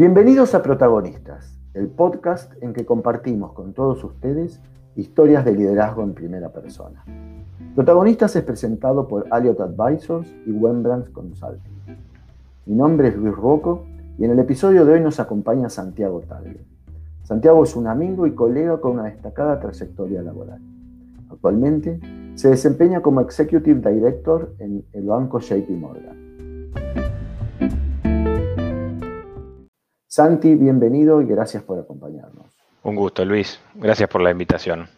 Bienvenidos 0.00 0.54
a 0.54 0.62
Protagonistas, 0.62 1.58
el 1.74 1.88
podcast 1.88 2.54
en 2.62 2.72
que 2.72 2.86
compartimos 2.86 3.52
con 3.52 3.74
todos 3.74 4.02
ustedes 4.02 4.58
historias 4.96 5.44
de 5.44 5.52
liderazgo 5.52 6.02
en 6.02 6.14
primera 6.14 6.48
persona. 6.48 7.04
Protagonistas 7.74 8.34
es 8.34 8.42
presentado 8.42 9.06
por 9.06 9.26
Alliot 9.30 9.60
Advisors 9.60 10.34
y 10.46 10.52
Wembrandt 10.52 11.12
Consulting. 11.12 11.98
Mi 12.64 12.76
nombre 12.76 13.08
es 13.08 13.16
Luis 13.16 13.36
Rocco 13.36 13.84
y 14.16 14.24
en 14.24 14.30
el 14.30 14.38
episodio 14.38 14.86
de 14.86 14.94
hoy 14.94 15.00
nos 15.02 15.20
acompaña 15.20 15.68
Santiago 15.68 16.22
Tagle. 16.26 16.64
Santiago 17.22 17.62
es 17.62 17.76
un 17.76 17.86
amigo 17.86 18.26
y 18.26 18.34
colega 18.34 18.80
con 18.80 18.92
una 18.92 19.04
destacada 19.04 19.60
trayectoria 19.60 20.22
laboral. 20.22 20.62
Actualmente 21.30 22.00
se 22.36 22.48
desempeña 22.48 23.02
como 23.02 23.20
Executive 23.20 23.92
Director 23.92 24.54
en 24.60 24.82
el 24.94 25.04
banco 25.04 25.40
JP 25.40 25.68
Morgan. 25.72 26.29
Santi, 30.12 30.56
bienvenido 30.56 31.22
y 31.22 31.26
gracias 31.26 31.62
por 31.62 31.78
acompañarnos. 31.78 32.46
Un 32.82 32.96
gusto, 32.96 33.24
Luis. 33.24 33.60
Gracias 33.74 34.08
por 34.08 34.20
la 34.20 34.32
invitación. 34.32 34.88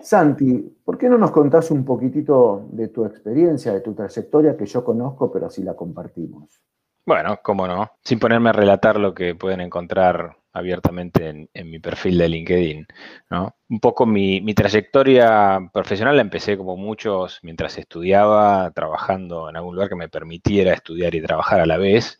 Santi, 0.00 0.78
¿por 0.82 0.96
qué 0.96 1.10
no 1.10 1.18
nos 1.18 1.32
contás 1.32 1.70
un 1.70 1.84
poquitito 1.84 2.66
de 2.72 2.88
tu 2.88 3.04
experiencia, 3.04 3.74
de 3.74 3.82
tu 3.82 3.92
trayectoria 3.92 4.56
que 4.56 4.64
yo 4.64 4.82
conozco, 4.82 5.30
pero 5.30 5.48
así 5.48 5.62
la 5.62 5.74
compartimos? 5.74 6.62
Bueno, 7.04 7.40
cómo 7.42 7.68
no. 7.68 7.90
Sin 8.02 8.18
ponerme 8.18 8.48
a 8.48 8.52
relatar 8.54 8.98
lo 8.98 9.12
que 9.12 9.34
pueden 9.34 9.60
encontrar 9.60 10.38
abiertamente 10.54 11.48
en, 11.52 11.70
mi 11.70 11.78
perfil 11.78 12.16
de 12.16 12.28
LinkedIn. 12.30 12.86
¿no? 13.28 13.54
Un 13.68 13.80
poco 13.80 14.06
mi, 14.06 14.40
mi, 14.40 14.54
trayectoria 14.54 15.60
profesional 15.74 16.16
la 16.16 16.22
empecé 16.22 16.56
como 16.56 16.78
muchos 16.78 17.38
mientras 17.42 17.76
estudiaba, 17.76 18.70
trabajando 18.70 19.50
en 19.50 19.56
algún 19.56 19.74
lugar 19.74 19.90
que 19.90 19.96
me 19.96 20.08
permitiera 20.08 20.72
estudiar 20.72 21.14
y 21.14 21.20
trabajar 21.20 21.60
a 21.60 21.66
la 21.66 21.76
vez 21.76 22.18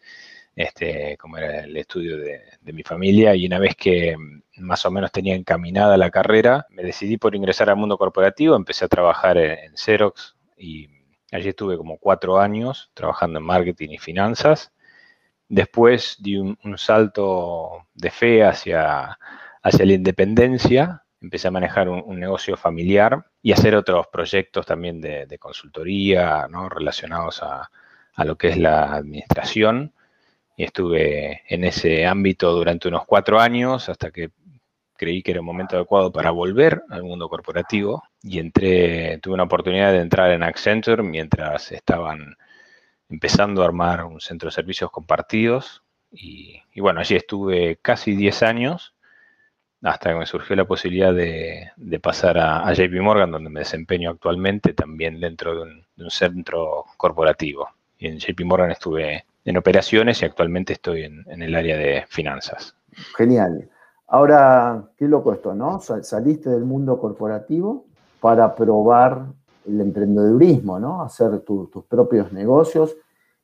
este, 0.56 1.16
como 1.18 1.36
era 1.36 1.64
el 1.64 1.76
estudio 1.76 2.16
de, 2.18 2.42
mi 2.72 2.82
familia, 2.82 3.34
y 3.34 3.46
una 3.46 3.58
vez 3.58 3.74
que 3.76 4.16
más 4.56 4.86
o 4.86 4.90
menos 4.90 5.12
tenía 5.12 5.34
encaminada 5.34 5.96
la 5.96 6.10
carrera, 6.10 6.66
me 6.70 6.82
decidí 6.82 7.16
por 7.16 7.34
ingresar 7.34 7.70
al 7.70 7.76
mundo 7.76 7.98
corporativo, 7.98 8.56
empecé 8.56 8.84
a 8.84 8.88
trabajar 8.88 9.36
en, 9.38 9.76
Xerox 9.76 10.36
y 10.56 10.88
allí 11.32 11.48
estuve 11.48 11.76
como 11.76 11.98
cuatro 11.98 12.38
años 12.38 12.90
trabajando 12.94 13.38
en 13.38 13.44
marketing 13.44 13.90
y 13.90 13.98
finanzas. 13.98 14.72
Después 15.48 16.16
di 16.20 16.36
un, 16.38 16.56
salto 16.78 17.86
de 17.94 18.10
fe 18.10 18.44
hacia, 18.44 19.18
hacia 19.62 19.86
la 19.86 19.92
independencia, 19.92 21.02
empecé 21.20 21.48
a 21.48 21.52
manejar 21.52 21.88
un, 21.88 22.18
negocio 22.20 22.56
familiar 22.56 23.26
y 23.42 23.52
hacer 23.52 23.74
otros 23.74 24.06
proyectos 24.08 24.66
también 24.66 25.00
de, 25.00 25.38
consultoría 25.38 26.46
¿no? 26.48 26.68
relacionados 26.68 27.42
a, 27.42 27.70
a, 28.14 28.24
lo 28.24 28.36
que 28.36 28.48
es 28.48 28.56
la 28.56 28.94
administración 28.94 29.92
y 30.56 30.64
estuve 30.64 31.42
en 31.48 31.64
ese 31.64 32.06
ámbito 32.06 32.52
durante 32.52 32.88
unos 32.88 33.04
cuatro 33.06 33.40
años 33.40 33.88
hasta 33.88 34.10
que 34.10 34.30
creí 34.96 35.22
que 35.22 35.32
era 35.32 35.40
un 35.40 35.46
momento 35.46 35.76
adecuado 35.76 36.12
para 36.12 36.30
volver 36.30 36.82
al 36.88 37.02
mundo 37.02 37.28
corporativo 37.28 38.04
y 38.22 38.38
entré, 38.38 39.18
tuve 39.18 39.34
una 39.34 39.42
oportunidad 39.44 39.92
de 39.92 40.00
entrar 40.00 40.30
en 40.30 40.42
Accenture 40.42 41.02
mientras 41.02 41.72
estaban 41.72 42.36
empezando 43.08 43.62
a 43.62 43.66
armar 43.66 44.04
un 44.04 44.20
centro 44.20 44.48
de 44.48 44.54
servicios 44.54 44.90
compartidos 44.90 45.82
y, 46.16 46.62
bueno, 46.76 47.00
allí 47.00 47.16
estuve 47.16 47.78
casi 47.82 48.14
10 48.14 48.42
años 48.44 48.94
hasta 49.82 50.10
que 50.10 50.18
me 50.18 50.26
surgió 50.26 50.54
la 50.54 50.64
posibilidad 50.64 51.12
de, 51.12 51.72
pasar 52.00 52.38
a, 52.38 52.72
JP 52.72 53.00
Morgan, 53.02 53.32
donde 53.32 53.50
me 53.50 53.60
desempeño 53.60 54.10
actualmente, 54.10 54.72
también 54.74 55.20
dentro 55.20 55.56
de 55.56 55.62
un, 55.62 55.86
de 55.96 56.04
un 56.04 56.10
centro 56.10 56.84
corporativo. 56.96 57.68
Y 57.98 58.06
en 58.06 58.18
JP 58.18 58.44
Morgan 58.44 58.70
estuve 58.70 59.24
en 59.44 59.56
operaciones 59.56 60.22
y 60.22 60.24
actualmente 60.24 60.72
estoy 60.72 61.04
en, 61.04 61.42
el 61.42 61.54
área 61.54 61.76
de 61.76 62.04
finanzas. 62.08 62.74
Genial. 63.16 63.68
Ahora, 64.08 64.84
qué 64.96 65.06
loco 65.06 65.32
esto, 65.32 65.54
¿no? 65.54 65.80
Saliste 65.80 66.50
del 66.50 66.64
mundo 66.64 66.98
corporativo 66.98 67.86
para 68.20 68.54
probar 68.54 69.26
el 69.66 69.80
emprendedurismo, 69.80 70.78
¿no? 70.78 71.02
Hacer 71.02 71.40
tus 71.40 71.68
propios 71.88 72.32
negocios 72.32 72.96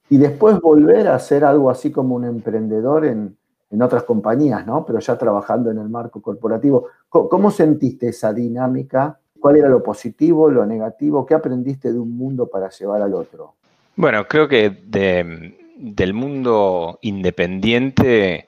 y 0.08 0.18
después 0.18 0.60
volver 0.60 1.08
a 1.08 1.14
hacer 1.14 1.44
algo 1.44 1.70
así 1.70 1.90
como 1.90 2.16
un 2.16 2.24
emprendedor 2.24 3.06
en, 3.06 3.36
otras 3.80 4.02
compañías, 4.02 4.66
¿no? 4.66 4.84
Pero 4.84 4.98
ya 4.98 5.16
trabajando 5.16 5.70
en 5.70 5.78
el 5.78 5.88
marco 5.88 6.20
corporativo. 6.20 6.88
¿Cómo, 7.08 7.52
sentiste 7.52 8.08
esa 8.08 8.32
dinámica? 8.32 9.20
¿Cuál 9.38 9.58
era 9.58 9.68
lo 9.68 9.80
positivo, 9.80 10.50
lo 10.50 10.66
negativo? 10.66 11.24
¿Qué 11.24 11.34
aprendiste 11.34 11.92
de 11.92 11.98
un 12.00 12.16
mundo 12.16 12.48
para 12.48 12.68
llevar 12.68 13.00
al 13.00 13.14
otro? 13.14 13.54
Bueno, 13.94 14.26
creo 14.26 14.48
que 14.48 14.70
de, 14.70 15.56
del 15.80 16.12
mundo 16.12 16.98
independiente 17.02 18.46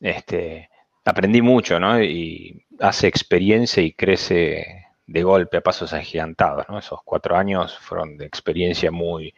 este, 0.00 0.70
aprendí 1.04 1.42
mucho, 1.42 1.78
¿no? 1.78 2.02
Y 2.02 2.64
hace 2.80 3.06
experiencia 3.06 3.82
y 3.82 3.92
crece 3.92 4.86
de 5.06 5.22
golpe 5.22 5.58
a 5.58 5.60
pasos 5.60 5.92
agigantados, 5.92 6.66
¿no? 6.68 6.78
Esos 6.78 7.00
cuatro 7.04 7.36
años 7.36 7.78
fueron 7.78 8.16
de 8.16 8.24
experiencia 8.24 8.90
muy, 8.90 9.34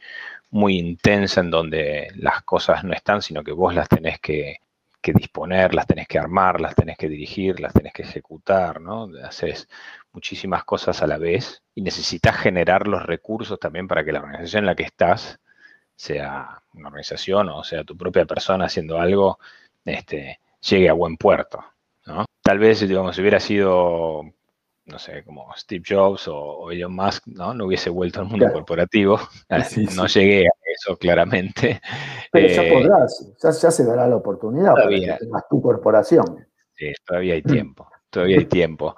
muy 0.50 0.78
intensa 0.78 1.40
en 1.40 1.50
donde 1.50 2.08
las 2.14 2.42
cosas 2.42 2.84
no 2.84 2.92
están, 2.92 3.22
sino 3.22 3.42
que 3.42 3.52
vos 3.52 3.74
las 3.74 3.88
tenés 3.88 4.20
que, 4.20 4.58
disponer, 5.02 5.74
las 5.74 5.86
tenés 5.88 6.06
que 6.06 6.18
armar, 6.18 6.60
las 6.60 6.76
tenés 6.76 6.96
que 6.96 7.08
dirigir, 7.08 7.58
las 7.58 7.72
tenés 7.72 7.92
que 7.92 8.02
ejecutar, 8.02 8.80
¿no? 8.80 9.08
Haces 9.24 9.68
muchísimas 10.12 10.62
cosas 10.64 11.02
a 11.02 11.08
la 11.08 11.18
vez 11.18 11.62
y 11.74 11.82
necesitas 11.82 12.36
generar 12.36 12.86
los 12.86 13.02
recursos 13.02 13.58
también 13.58 13.88
para 13.88 14.04
que 14.04 14.12
la 14.12 14.20
organización 14.20 14.60
en 14.60 14.66
la 14.66 14.76
que 14.76 14.84
estás 14.84 15.40
sea 16.02 16.60
una 16.74 16.88
organización 16.88 17.48
o 17.50 17.62
sea 17.62 17.84
tu 17.84 17.96
propia 17.96 18.24
persona 18.24 18.64
haciendo 18.64 18.98
algo, 18.98 19.38
este, 19.84 20.40
llegue 20.60 20.88
a 20.88 20.94
buen 20.94 21.16
puerto. 21.16 21.64
¿no? 22.06 22.24
Tal 22.42 22.58
vez, 22.58 22.80
digamos, 22.80 23.14
si 23.14 23.20
hubiera 23.20 23.38
sido, 23.38 24.22
no 24.86 24.98
sé, 24.98 25.22
como 25.22 25.54
Steve 25.56 25.84
Jobs 25.88 26.26
o, 26.26 26.72
Elon 26.72 26.92
Musk, 26.92 27.28
¿no? 27.28 27.54
No 27.54 27.66
hubiese 27.66 27.88
vuelto 27.88 28.18
al 28.18 28.26
mundo 28.26 28.52
corporativo. 28.52 29.20
no 29.96 30.06
llegué 30.08 30.46
a 30.46 30.50
eso 30.74 30.96
claramente. 30.96 31.80
Pero 32.32 32.48
ya 32.48 32.64
eh, 32.64 32.72
podrás, 32.72 33.32
ya, 33.40 33.70
se 33.70 33.84
dará 33.84 34.08
la 34.08 34.16
oportunidad 34.16 34.74
todavía, 34.74 35.18
para 35.30 35.42
que 35.42 35.46
tu 35.50 35.62
corporación. 35.62 36.44
Sí, 36.74 36.92
todavía 37.06 37.34
hay 37.34 37.42
tiempo, 37.42 37.88
todavía 38.10 38.38
hay 38.38 38.46
tiempo. 38.46 38.96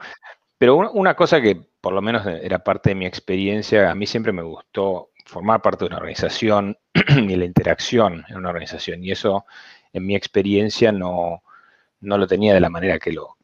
Pero 0.56 0.90
una 0.92 1.14
cosa 1.14 1.42
que 1.42 1.60
por 1.82 1.92
lo 1.92 2.00
menos 2.00 2.26
era 2.26 2.60
parte 2.60 2.90
de 2.90 2.94
mi 2.94 3.04
experiencia, 3.04 3.90
a 3.90 3.94
mí 3.94 4.06
siempre 4.06 4.32
me 4.32 4.42
gustó 4.42 5.10
formar 5.24 5.62
parte 5.62 5.84
de 5.84 5.88
una 5.88 5.98
organización 5.98 6.76
y 7.08 7.36
la 7.36 7.44
interacción 7.44 8.24
en 8.28 8.36
una 8.36 8.50
organización. 8.50 9.02
Y 9.02 9.12
eso, 9.12 9.46
en 9.92 10.06
mi 10.06 10.14
experiencia, 10.16 10.92
no, 10.92 11.42
no 12.00 12.18
lo 12.18 12.26
tenía 12.26 12.54
de 12.54 12.60
la 12.60 12.70
manera 12.70 12.98
que 12.98 13.12
lo, 13.12 13.36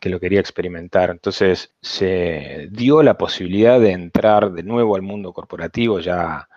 que 0.00 0.08
lo 0.08 0.20
quería 0.20 0.40
experimentar. 0.40 1.10
Entonces 1.10 1.74
se 1.82 2.68
dio 2.70 3.02
la 3.02 3.18
posibilidad 3.18 3.80
de 3.80 3.92
entrar 3.92 4.52
de 4.52 4.62
nuevo 4.62 4.96
al 4.96 5.02
mundo 5.02 5.32
corporativo, 5.32 6.00
ya 6.00 6.48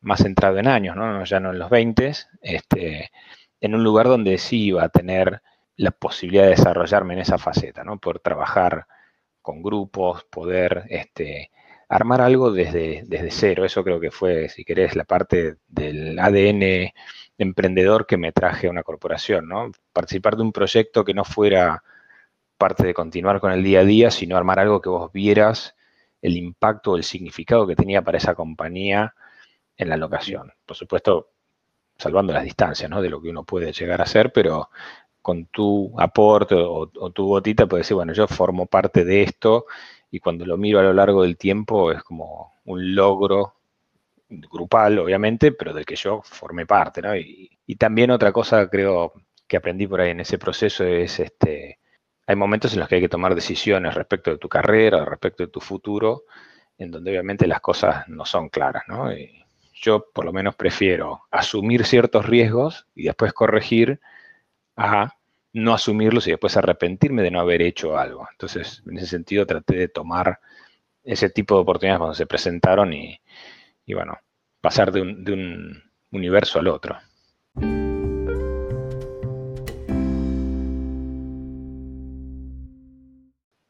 más 0.00 0.22
centrado 0.22 0.58
en 0.58 0.68
años, 0.68 0.96
¿no? 0.96 1.24
ya 1.24 1.40
no 1.40 1.50
en 1.50 1.58
los 1.58 1.70
20, 1.70 2.12
este, 2.42 3.10
en 3.60 3.74
un 3.74 3.84
lugar 3.84 4.06
donde 4.06 4.38
sí 4.38 4.64
iba 4.66 4.84
a 4.84 4.88
tener 4.88 5.42
la 5.76 5.92
posibilidad 5.92 6.44
de 6.44 6.50
desarrollarme 6.50 7.14
en 7.14 7.20
esa 7.20 7.38
faceta, 7.38 7.84
¿no? 7.84 7.98
poder 7.98 8.18
trabajar 8.18 8.86
con 9.40 9.62
grupos, 9.62 10.24
poder 10.24 10.84
este, 10.88 11.50
armar 11.88 12.20
algo 12.20 12.52
desde, 12.52 13.02
desde 13.06 13.30
cero. 13.30 13.64
Eso 13.64 13.84
creo 13.84 14.00
que 14.00 14.10
fue, 14.10 14.48
si 14.48 14.64
querés, 14.64 14.96
la 14.96 15.04
parte 15.04 15.56
del 15.68 16.18
ADN 16.18 16.92
emprendedor 17.38 18.06
que 18.06 18.16
me 18.16 18.32
traje 18.32 18.66
a 18.66 18.70
una 18.70 18.82
corporación, 18.82 19.48
¿no? 19.48 19.70
Participar 19.92 20.36
de 20.36 20.42
un 20.42 20.52
proyecto 20.52 21.04
que 21.04 21.14
no 21.14 21.24
fuera 21.24 21.82
parte 22.56 22.86
de 22.86 22.94
continuar 22.94 23.40
con 23.40 23.52
el 23.52 23.62
día 23.62 23.80
a 23.80 23.84
día, 23.84 24.10
sino 24.10 24.36
armar 24.36 24.60
algo 24.60 24.80
que 24.80 24.88
vos 24.88 25.12
vieras 25.12 25.74
el 26.20 26.36
impacto, 26.36 26.96
el 26.96 27.02
significado 27.04 27.66
que 27.66 27.74
tenía 27.74 28.02
para 28.02 28.18
esa 28.18 28.34
compañía 28.34 29.14
en 29.76 29.88
la 29.88 29.96
locación. 29.96 30.52
Por 30.64 30.76
supuesto, 30.76 31.30
salvando 31.98 32.32
las 32.32 32.44
distancias, 32.44 32.88
¿no? 32.88 33.02
De 33.02 33.10
lo 33.10 33.20
que 33.20 33.30
uno 33.30 33.44
puede 33.44 33.72
llegar 33.72 34.00
a 34.00 34.04
hacer, 34.04 34.32
pero 34.32 34.70
con 35.20 35.46
tu 35.46 35.92
aporte 35.98 36.54
o, 36.54 36.90
o 36.96 37.10
tu 37.10 37.26
gotita 37.26 37.66
puedes 37.66 37.86
decir, 37.86 37.96
bueno, 37.96 38.12
yo 38.12 38.26
formo 38.28 38.66
parte 38.66 39.04
de 39.04 39.22
esto 39.22 39.66
y 40.12 40.20
cuando 40.20 40.44
lo 40.44 40.58
miro 40.58 40.78
a 40.78 40.82
lo 40.82 40.92
largo 40.92 41.22
del 41.22 41.38
tiempo 41.38 41.90
es 41.90 42.02
como 42.02 42.60
un 42.66 42.94
logro 42.94 43.54
grupal, 44.28 44.98
obviamente, 44.98 45.52
pero 45.52 45.72
del 45.72 45.86
que 45.86 45.96
yo 45.96 46.20
formé 46.22 46.66
parte, 46.66 47.00
¿no? 47.00 47.16
Y, 47.16 47.48
también 47.78 48.10
otra 48.10 48.32
cosa 48.32 48.68
creo 48.68 49.14
que 49.48 49.56
aprendí 49.56 49.86
por 49.86 50.02
ahí 50.02 50.10
en 50.10 50.20
ese 50.20 50.36
proceso 50.38 50.84
es, 50.84 51.18
este, 51.18 51.78
hay 52.26 52.36
momentos 52.36 52.74
en 52.74 52.80
los 52.80 52.88
que 52.88 52.96
hay 52.96 53.00
que 53.00 53.08
tomar 53.08 53.34
decisiones 53.34 53.94
respecto 53.94 54.30
de 54.30 54.36
tu 54.36 54.48
carrera, 54.50 55.06
respecto 55.06 55.42
de 55.42 55.48
tu 55.48 55.60
futuro, 55.60 56.24
en 56.76 56.90
donde 56.90 57.10
obviamente 57.10 57.46
las 57.46 57.62
cosas 57.62 58.06
no 58.08 58.26
son 58.26 58.50
claras, 58.50 58.82
¿no? 58.88 59.08
yo 59.72 60.06
por 60.12 60.26
lo 60.26 60.32
menos 60.32 60.54
prefiero 60.54 61.22
asumir 61.30 61.86
ciertos 61.86 62.26
riesgos 62.26 62.86
y 62.94 63.04
después 63.04 63.32
corregir 63.32 64.00
a 64.76 65.16
no 65.52 65.74
asumirlos 65.74 66.26
y 66.26 66.30
después 66.30 66.56
arrepentirme 66.56 67.22
de 67.22 67.30
no 67.30 67.40
haber 67.40 67.62
hecho 67.62 67.98
algo. 67.98 68.26
Entonces, 68.32 68.82
en 68.86 68.98
ese 68.98 69.06
sentido, 69.06 69.46
traté 69.46 69.76
de 69.76 69.88
tomar 69.88 70.40
ese 71.04 71.30
tipo 71.30 71.54
de 71.56 71.62
oportunidades 71.62 71.98
cuando 71.98 72.14
se 72.14 72.26
presentaron 72.26 72.92
y, 72.92 73.20
y 73.84 73.94
bueno, 73.94 74.16
pasar 74.60 74.92
de 74.92 75.02
un, 75.02 75.24
de 75.24 75.32
un 75.32 75.82
universo 76.12 76.58
al 76.58 76.68
otro. 76.68 76.96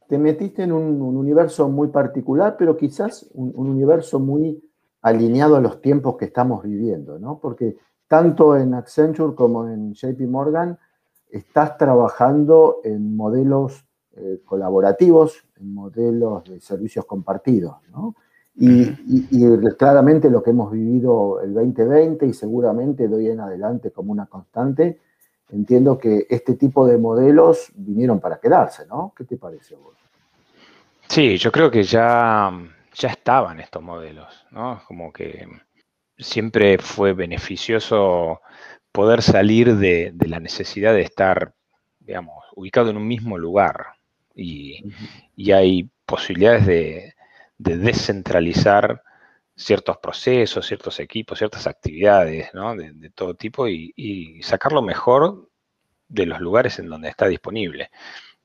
Te 0.09 0.19
metiste 0.19 0.63
en 0.65 0.73
un, 0.73 1.01
universo 1.01 1.71
muy 1.71 1.89
particular, 1.89 2.57
pero 2.59 2.77
quizás 2.77 3.27
un, 3.33 3.51
un, 3.55 3.71
universo 3.71 4.21
muy 4.21 4.63
alineado 5.01 5.57
a 5.57 5.61
los 5.61 5.81
tiempos 5.81 6.19
que 6.19 6.27
estamos 6.27 6.63
viviendo, 6.63 7.19
¿no? 7.19 7.41
Porque 7.41 7.77
tanto 8.07 8.55
en 8.55 8.75
Accenture 8.75 9.35
como 9.35 9.67
en 9.67 9.95
JP 9.95 10.21
Morgan, 10.29 10.79
estás 11.33 11.79
trabajando 11.79 12.81
en 12.85 13.17
modelos 13.17 13.85
eh, 14.15 14.41
colaborativos, 14.45 15.45
en 15.59 15.73
modelos 15.73 16.45
de 16.45 16.61
servicios 16.61 17.07
compartidos, 17.07 17.77
¿no? 17.91 18.15
Y, 18.55 18.85
claramente 19.79 20.29
lo 20.29 20.43
que 20.43 20.51
hemos 20.51 20.71
vivido 20.71 21.41
el 21.41 21.55
2020 21.55 22.27
y 22.27 22.35
seguramente 22.35 23.09
de 23.09 23.17
hoy 23.17 23.29
en 23.29 23.41
adelante 23.41 23.91
como 23.91 24.13
una 24.13 24.27
constante, 24.27 25.01
entiendo 25.51 25.97
que 25.97 26.27
este 26.29 26.55
tipo 26.57 26.87
de 26.87 26.99
modelos 26.99 27.73
vinieron 27.75 28.21
para 28.21 28.39
quedarse, 28.39 28.87
¿no? 28.87 29.15
¿Qué 29.17 29.25
te 29.25 29.39
parece 29.39 29.75
vos? 29.77 29.97
Sí, 31.09 31.39
yo 31.39 31.51
creo 31.51 31.71
que 31.71 31.83
ya, 31.83 32.53
ya 32.95 33.09
estaban 33.09 33.59
estos 33.59 33.83
modelos, 33.83 34.47
¿no? 34.51 34.83
Como 34.87 35.11
que 35.11 35.47
siempre 36.19 36.77
fue 36.77 37.15
beneficioso 37.15 38.43
poder 38.93 39.23
salir 39.23 39.77
de, 39.77 40.15
la 40.27 40.41
necesidad 40.41 40.95
de 40.95 41.03
estar, 41.03 41.55
digamos, 42.01 42.45
ubicado 42.55 42.91
en 42.91 42.97
un 42.97 43.07
mismo 43.07 43.39
lugar. 43.39 43.95
Y, 44.35 44.85
hay 45.53 45.89
posibilidades 46.07 46.67
de, 46.67 47.15
descentralizar 47.59 49.03
ciertos 49.55 49.99
procesos, 49.99 50.67
ciertos 50.67 50.99
equipos, 51.01 51.39
ciertas 51.39 51.67
actividades 51.67 52.53
¿no? 52.55 52.75
de, 52.75 53.11
todo 53.11 53.35
tipo 53.35 53.69
y, 53.69 53.93
y 53.97 54.43
sacar 54.43 54.73
lo 54.73 54.83
mejor 54.83 55.49
de 56.09 56.27
los 56.27 56.41
lugares 56.41 56.79
en 56.79 56.89
donde 56.89 57.09
está 57.09 57.27
disponible. 57.29 57.91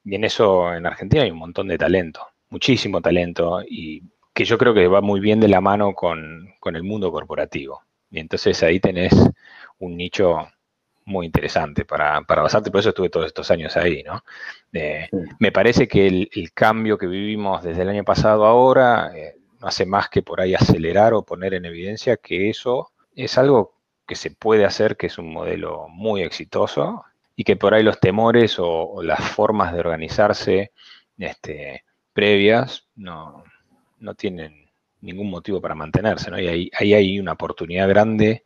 Y 0.04 0.16
en 0.16 0.24
eso 0.24 0.74
en 0.74 0.86
Argentina 0.86 1.24
hay 1.24 1.32
un 1.32 1.40
montón 1.40 1.68
de 1.68 1.78
talento 1.78 2.28
muchísimo 2.50 3.02
talento 3.02 3.62
y 3.68 4.04
que 4.34 4.46
yo 4.46 4.58
creo 4.58 4.74
que 4.74 4.88
va 4.88 5.02
muy 5.02 5.20
bien 5.20 5.40
de 5.40 5.48
la 5.48 5.62
mano 5.62 5.94
con, 5.94 6.54
el 6.66 6.84
mundo 6.84 7.12
corporativo. 7.12 7.82
Y 8.12 8.20
entonces 8.20 8.62
ahí 8.62 8.80
tenés 8.80 9.14
un 9.80 9.98
nicho 9.98 10.48
muy 11.06 11.26
interesante 11.26 11.86
para, 11.86 12.22
para 12.22 12.42
basarte, 12.42 12.70
por 12.70 12.82
eso 12.82 12.90
estuve 12.90 13.10
todos 13.10 13.28
estos 13.28 13.50
años 13.50 13.78
ahí, 13.78 14.04
¿no? 14.04 14.24
Eh, 14.74 15.10
me 15.40 15.52
parece 15.52 15.88
que 15.88 16.08
el, 16.08 16.52
cambio 16.54 16.98
que 16.98 17.08
vivimos 17.08 17.64
desde 17.64 17.84
el 17.84 17.90
año 17.90 18.04
pasado 18.04 18.46
ahora 18.46 19.12
eh, 19.16 19.36
no 19.60 19.68
hace 19.68 19.86
más 19.86 20.10
que 20.10 20.22
por 20.22 20.42
ahí 20.42 20.54
acelerar 20.54 21.14
o 21.14 21.24
poner 21.24 21.54
en 21.54 21.66
evidencia 21.66 22.18
que 22.18 22.50
eso 22.50 22.92
es 23.16 23.38
algo 23.38 23.76
que 24.06 24.16
se 24.16 24.32
puede 24.32 24.66
hacer, 24.66 24.98
que 24.98 25.08
es 25.08 25.18
un 25.18 25.32
modelo 25.32 25.88
muy 25.90 26.24
exitoso 26.24 27.04
y 27.36 27.44
que 27.44 27.56
por 27.56 27.74
ahí 27.74 27.84
los 27.84 28.00
temores 28.00 28.60
o, 28.60 28.68
o 28.68 29.04
las 29.04 29.22
formas 29.22 29.74
de 29.74 29.80
organizarse 29.80 30.72
este, 31.18 31.84
previas 32.14 32.88
no, 32.96 33.44
no 34.00 34.16
tienen 34.16 34.68
ningún 35.02 35.30
motivo 35.30 35.62
para 35.62 35.76
mantenerse, 35.76 36.32
¿no? 36.32 36.40
Y 36.40 36.48
ahí, 36.48 36.94
hay 36.94 37.20
una 37.20 37.34
oportunidad 37.34 37.88
grande 37.88 38.44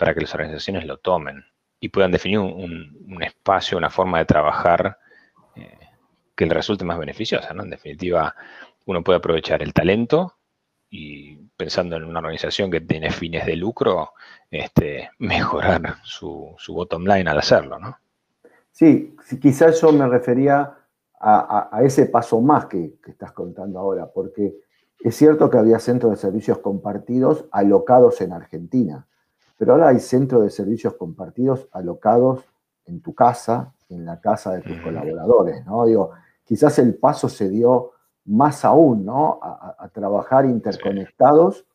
para 0.00 0.14
que 0.14 0.22
las 0.22 0.34
organizaciones 0.34 0.86
lo 0.86 0.96
tomen 0.96 1.44
y 1.78 1.90
puedan 1.90 2.10
definir 2.10 2.38
un, 2.38 3.22
espacio, 3.22 3.76
una 3.76 3.90
forma 3.90 4.16
de 4.16 4.24
trabajar 4.24 4.96
eh, 5.54 5.78
que 6.34 6.46
les 6.46 6.54
resulte 6.54 6.86
más 6.86 6.98
beneficiosa, 6.98 7.52
¿no? 7.52 7.64
En 7.64 7.70
definitiva, 7.70 8.34
uno 8.86 9.04
puede 9.04 9.18
aprovechar 9.18 9.62
el 9.62 9.74
talento 9.74 10.36
y 10.88 11.36
pensando 11.54 11.96
en 11.96 12.04
una 12.04 12.20
organización 12.20 12.70
que 12.70 12.80
tiene 12.80 13.10
fines 13.10 13.44
de 13.44 13.56
lucro, 13.56 14.14
este, 14.50 15.10
mejorar 15.18 15.96
su, 16.02 16.54
su 16.56 16.72
bottom 16.72 17.04
line 17.04 17.28
al 17.28 17.38
hacerlo, 17.38 17.78
¿no? 17.78 17.98
Sí, 18.72 19.14
quizás 19.38 19.82
yo 19.82 19.92
me 19.92 20.08
refería 20.08 20.78
a, 21.20 21.82
ese 21.82 22.06
paso 22.06 22.40
más 22.40 22.64
que, 22.64 22.94
estás 23.06 23.32
contando 23.32 23.78
ahora, 23.78 24.06
porque 24.06 24.56
es 25.00 25.14
cierto 25.14 25.50
que 25.50 25.58
había 25.58 25.78
centros 25.78 26.12
de 26.12 26.16
servicios 26.16 26.56
compartidos 26.58 27.44
alocados 27.52 28.22
en 28.22 28.32
Argentina, 28.32 29.06
pero 29.60 29.72
ahora 29.72 29.88
hay 29.88 30.00
centros 30.00 30.42
de 30.42 30.48
servicios 30.48 30.94
compartidos 30.94 31.68
alocados 31.72 32.46
en 32.86 33.02
tu 33.02 33.14
casa, 33.14 33.74
en 33.90 34.06
la 34.06 34.18
casa 34.18 34.54
de 34.54 34.62
tus 34.62 34.80
colaboradores, 34.80 35.66
¿no? 35.66 35.84
Digo, 35.84 36.12
quizás 36.44 36.78
el 36.78 36.94
paso 36.94 37.28
se 37.28 37.50
dio 37.50 37.90
más 38.24 38.64
aún, 38.64 39.04
¿no? 39.04 39.38
A, 39.42 39.86
trabajar 39.92 40.46
interconectados, 40.46 41.66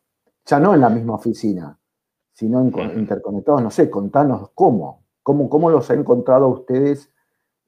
ya 0.44 0.58
no 0.58 0.74
en 0.74 0.80
la 0.80 0.88
misma 0.88 1.14
oficina, 1.14 1.78
sino 2.32 2.60
interconectados, 2.64 3.62
no 3.62 3.70
sé, 3.70 3.88
contanos 3.88 4.50
cómo, 4.52 5.04
cómo, 5.22 5.48
cómo 5.48 5.70
los 5.70 5.88
ha 5.88 5.94
encontrado 5.94 6.48
ustedes 6.48 7.12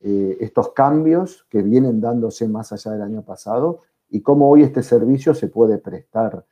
eh, 0.01 0.37
estos 0.41 0.73
cambios 0.73 1.47
que 1.49 1.63
vienen 1.63 2.01
dándose 2.01 2.49
más 2.49 2.73
allá 2.73 2.91
del 2.91 3.03
año 3.03 3.23
pasado 3.23 3.83
y 4.09 4.21
cómo 4.21 4.51
hoy 4.51 4.65
este 4.65 4.83
servicio 4.83 5.33
se 5.33 5.47
puede 5.47 5.79
prestar 5.79 6.45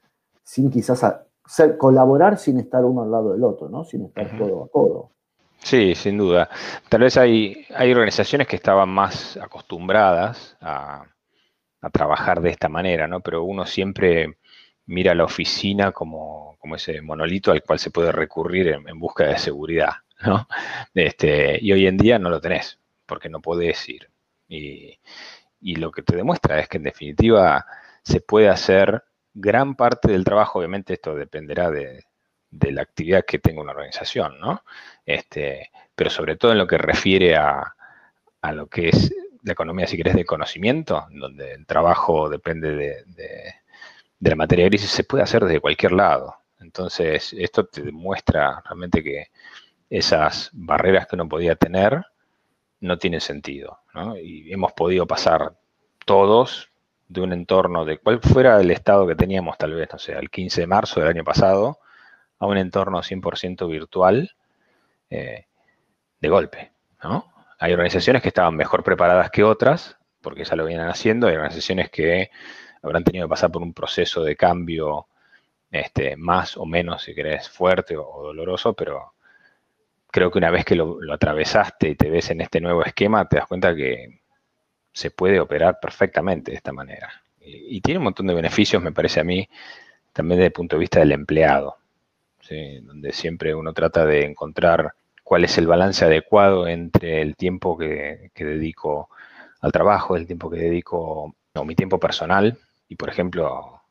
sin 0.44 0.70
quizás 0.70 1.02
colaborar 1.78 2.38
sin 2.38 2.58
estar 2.58 2.84
uno 2.84 3.02
al 3.02 3.10
lado 3.10 3.32
del 3.32 3.44
otro, 3.44 3.68
¿no? 3.68 3.84
Sin 3.84 4.04
estar 4.04 4.36
codo 4.38 4.64
a 4.64 4.68
codo. 4.68 5.10
Sí, 5.58 5.94
sin 5.94 6.18
duda. 6.18 6.48
Tal 6.88 7.00
vez 7.00 7.16
hay, 7.16 7.66
hay 7.74 7.90
organizaciones 7.92 8.46
que 8.46 8.56
estaban 8.56 8.88
más 8.88 9.36
acostumbradas 9.36 10.56
a, 10.60 11.04
trabajar 11.92 12.40
de 12.40 12.50
esta 12.50 12.68
manera, 12.68 13.06
¿no? 13.06 13.20
Pero 13.20 13.44
uno 13.44 13.64
siempre 13.64 14.38
mira 14.86 15.14
la 15.14 15.22
oficina 15.22 15.92
como, 15.92 16.58
ese 16.74 17.00
monolito 17.00 17.52
al 17.52 17.62
cual 17.62 17.78
se 17.78 17.92
puede 17.92 18.10
recurrir 18.10 18.68
en, 18.68 18.88
en 18.88 18.98
busca 18.98 19.24
de 19.24 19.38
seguridad, 19.38 19.92
¿no? 20.26 20.48
Este, 20.92 21.58
y 21.62 21.72
hoy 21.72 21.86
en 21.86 21.96
día 21.96 22.18
no 22.18 22.28
lo 22.28 22.40
tenés 22.40 22.80
porque 23.06 23.28
no 23.28 23.40
podés 23.40 23.88
ir. 23.88 24.10
Y, 24.48 24.98
lo 25.76 25.90
que 25.90 26.02
te 26.02 26.16
demuestra 26.16 26.60
es 26.60 26.68
que 26.68 26.76
en 26.76 26.84
definitiva 26.84 27.66
se 28.02 28.20
puede 28.20 28.48
hacer 28.48 29.02
gran 29.38 29.74
parte 29.74 30.10
del 30.10 30.24
trabajo, 30.24 30.58
obviamente 30.58 30.94
esto 30.94 31.14
dependerá 31.14 31.70
de, 31.70 32.04
la 32.50 32.82
actividad 32.82 33.24
que 33.26 33.38
tenga 33.38 33.60
una 33.60 33.72
organización, 33.72 34.40
¿no? 34.40 34.62
Este, 35.04 35.70
pero 35.94 36.08
sobre 36.08 36.36
todo 36.36 36.52
en 36.52 36.58
lo 36.58 36.66
que 36.66 36.78
refiere 36.78 37.36
a, 37.36 37.74
lo 38.54 38.66
que 38.68 38.88
es 38.88 39.14
la 39.42 39.52
economía, 39.52 39.86
si 39.86 39.96
querés, 39.96 40.14
de 40.14 40.24
conocimiento, 40.24 41.06
donde 41.10 41.52
el 41.52 41.66
trabajo 41.66 42.30
depende 42.30 42.74
de, 42.74 43.04
de, 43.04 44.30
la 44.30 44.36
materia 44.36 44.66
gris, 44.66 44.88
se 44.88 45.04
puede 45.04 45.22
hacer 45.22 45.44
desde 45.44 45.60
cualquier 45.60 45.92
lado. 45.92 46.34
Entonces, 46.60 47.34
esto 47.34 47.66
te 47.66 47.82
demuestra 47.82 48.62
realmente 48.64 49.02
que 49.02 49.26
esas 49.90 50.50
barreras 50.52 51.06
que 51.06 51.16
uno 51.16 51.28
podía 51.28 51.56
tener 51.56 52.02
no 52.80 52.96
tiene 52.96 53.20
sentido. 53.20 53.80
¿no? 53.92 54.16
Y 54.16 54.50
hemos 54.50 54.72
podido 54.72 55.06
pasar 55.06 55.58
todos 56.06 56.70
de 57.08 57.20
un 57.20 57.32
entorno 57.32 57.84
de 57.84 57.98
cuál 57.98 58.20
fuera 58.20 58.60
el 58.60 58.70
estado 58.70 59.06
que 59.06 59.14
teníamos 59.14 59.56
tal 59.58 59.74
vez, 59.74 59.88
no 59.92 59.98
sé, 59.98 60.12
el 60.12 60.30
15 60.30 60.62
de 60.62 60.66
marzo 60.66 61.00
del 61.00 61.08
año 61.08 61.24
pasado, 61.24 61.78
a 62.38 62.46
un 62.46 62.58
entorno 62.58 63.02
100% 63.02 63.68
virtual 63.68 64.34
eh, 65.10 65.46
de 66.20 66.28
golpe. 66.28 66.72
¿no? 67.02 67.32
Hay 67.58 67.72
organizaciones 67.72 68.22
que 68.22 68.28
estaban 68.28 68.56
mejor 68.56 68.82
preparadas 68.82 69.30
que 69.30 69.44
otras, 69.44 69.96
porque 70.20 70.44
ya 70.44 70.56
lo 70.56 70.66
vienen 70.66 70.88
haciendo, 70.88 71.28
hay 71.28 71.36
organizaciones 71.36 71.90
que 71.90 72.30
habrán 72.82 73.04
tenido 73.04 73.26
que 73.26 73.30
pasar 73.30 73.50
por 73.50 73.62
un 73.62 73.72
proceso 73.72 74.22
de 74.22 74.36
cambio 74.36 75.06
este, 75.70 76.16
más 76.16 76.56
o 76.56 76.66
menos, 76.66 77.02
si 77.02 77.14
querés, 77.14 77.48
fuerte 77.48 77.96
o 77.96 78.22
doloroso, 78.22 78.74
pero 78.74 79.14
creo 80.10 80.30
que 80.30 80.38
una 80.38 80.50
vez 80.50 80.64
que 80.64 80.74
lo, 80.74 80.98
atravesaste 81.12 81.90
y 81.90 81.94
te 81.94 82.10
ves 82.10 82.30
en 82.30 82.40
este 82.40 82.60
nuevo 82.60 82.84
esquema, 82.84 83.28
te 83.28 83.36
das 83.36 83.46
cuenta 83.46 83.74
que 83.74 84.20
se 84.96 85.10
puede 85.10 85.40
operar 85.40 85.78
perfectamente 85.78 86.52
de 86.52 86.56
esta 86.56 86.72
manera. 86.72 87.22
Y, 87.38 87.82
tiene 87.82 87.98
un 87.98 88.04
montón 88.04 88.26
de 88.26 88.34
beneficios, 88.34 88.82
me 88.82 88.92
parece 88.92 89.20
a 89.20 89.24
mí, 89.24 89.46
también 90.14 90.38
desde 90.38 90.46
el 90.46 90.52
punto 90.52 90.76
de 90.76 90.80
vista 90.80 91.00
del 91.00 91.12
empleado, 91.12 91.76
donde 92.82 93.12
siempre 93.12 93.54
uno 93.54 93.74
trata 93.74 94.06
de 94.06 94.24
encontrar 94.24 94.94
cuál 95.22 95.44
es 95.44 95.58
el 95.58 95.66
balance 95.66 96.02
adecuado 96.02 96.66
entre 96.66 97.20
el 97.20 97.36
tiempo 97.36 97.76
que, 97.76 98.30
dedico 98.34 99.10
al 99.60 99.70
trabajo, 99.70 100.16
el 100.16 100.26
tiempo 100.26 100.48
que 100.48 100.60
dedico, 100.60 101.34
o 101.54 101.64
mi 101.66 101.74
tiempo 101.74 102.00
personal, 102.00 102.56
y 102.88 102.96
por 102.96 103.10
ejemplo, 103.10 103.82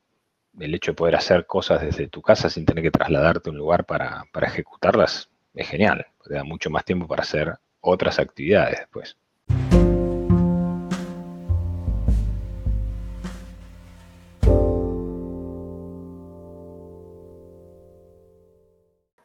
el 0.60 0.74
hecho 0.74 0.94
de 0.94 0.96
poder 0.96 1.16
hacer 1.18 1.46
cosas 1.46 1.82
desde 1.82 2.08
tu 2.08 2.24
casa 2.24 2.50
sin 2.50 2.66
tener 2.66 2.84
que 2.84 2.92
trasladarte 2.92 3.50
a 3.50 3.52
un 3.52 3.60
lugar 3.60 3.86
para, 3.86 4.24
para 4.32 4.48
ejecutarlas, 4.48 5.30
es 5.54 5.70
genial, 5.70 6.08
te 6.24 6.34
da 6.34 6.44
mucho 6.44 6.72
más 6.72 6.84
tiempo 6.84 7.08
para 7.08 7.22
hacer 7.22 7.54
otras 7.80 8.18
actividades 8.18 8.80
después. 8.80 9.16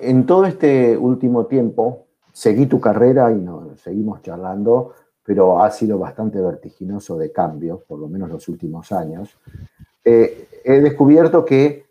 En 0.01 0.27
todo 0.27 0.45
este 0.45 0.97
último 0.97 1.47
tiempo, 1.47 2.07
seguí 2.33 2.67
tu 2.67 2.81
carrera 2.81 3.31
y 3.33 3.37
nos 3.37 3.81
seguimos 3.81 4.23
charlando, 4.23 4.95
pero 5.23 5.63
ha 5.63 5.71
sido 5.71 5.99
bastante 5.99 6.41
vertiginoso 6.41 7.19
de 7.19 7.31
cambios, 7.31 7.83
por 7.85 7.99
lo 7.99 8.09
menos 8.09 8.31
los 8.31 8.49
últimos 8.49 8.91
años. 8.93 9.37
Eh, 10.05 10.49
he 10.65 10.81
descubierto 10.81 11.45
que 11.45 11.87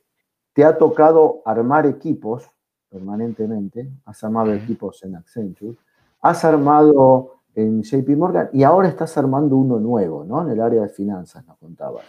te 0.53 0.65
ha 0.65 0.77
tocado 0.77 1.41
armar 1.45 1.85
equipos 1.85 2.49
permanentemente, 2.89 3.89
has 4.05 4.23
armado 4.23 4.53
equipos 4.53 5.03
en 5.03 5.15
Accenture, 5.15 5.77
has 6.21 6.43
armado 6.43 7.41
en 7.53 7.83
JP 7.83 8.09
Morgan 8.17 8.49
y 8.51 8.63
ahora 8.63 8.87
estás 8.87 9.17
armando 9.17 9.55
uno 9.55 9.79
nuevo, 9.79 10.25
¿no? 10.25 10.41
En 10.41 10.49
el 10.49 10.61
área 10.61 10.81
de 10.81 10.89
finanzas, 10.89 11.45
nos 11.45 11.57
contabas. 11.57 12.03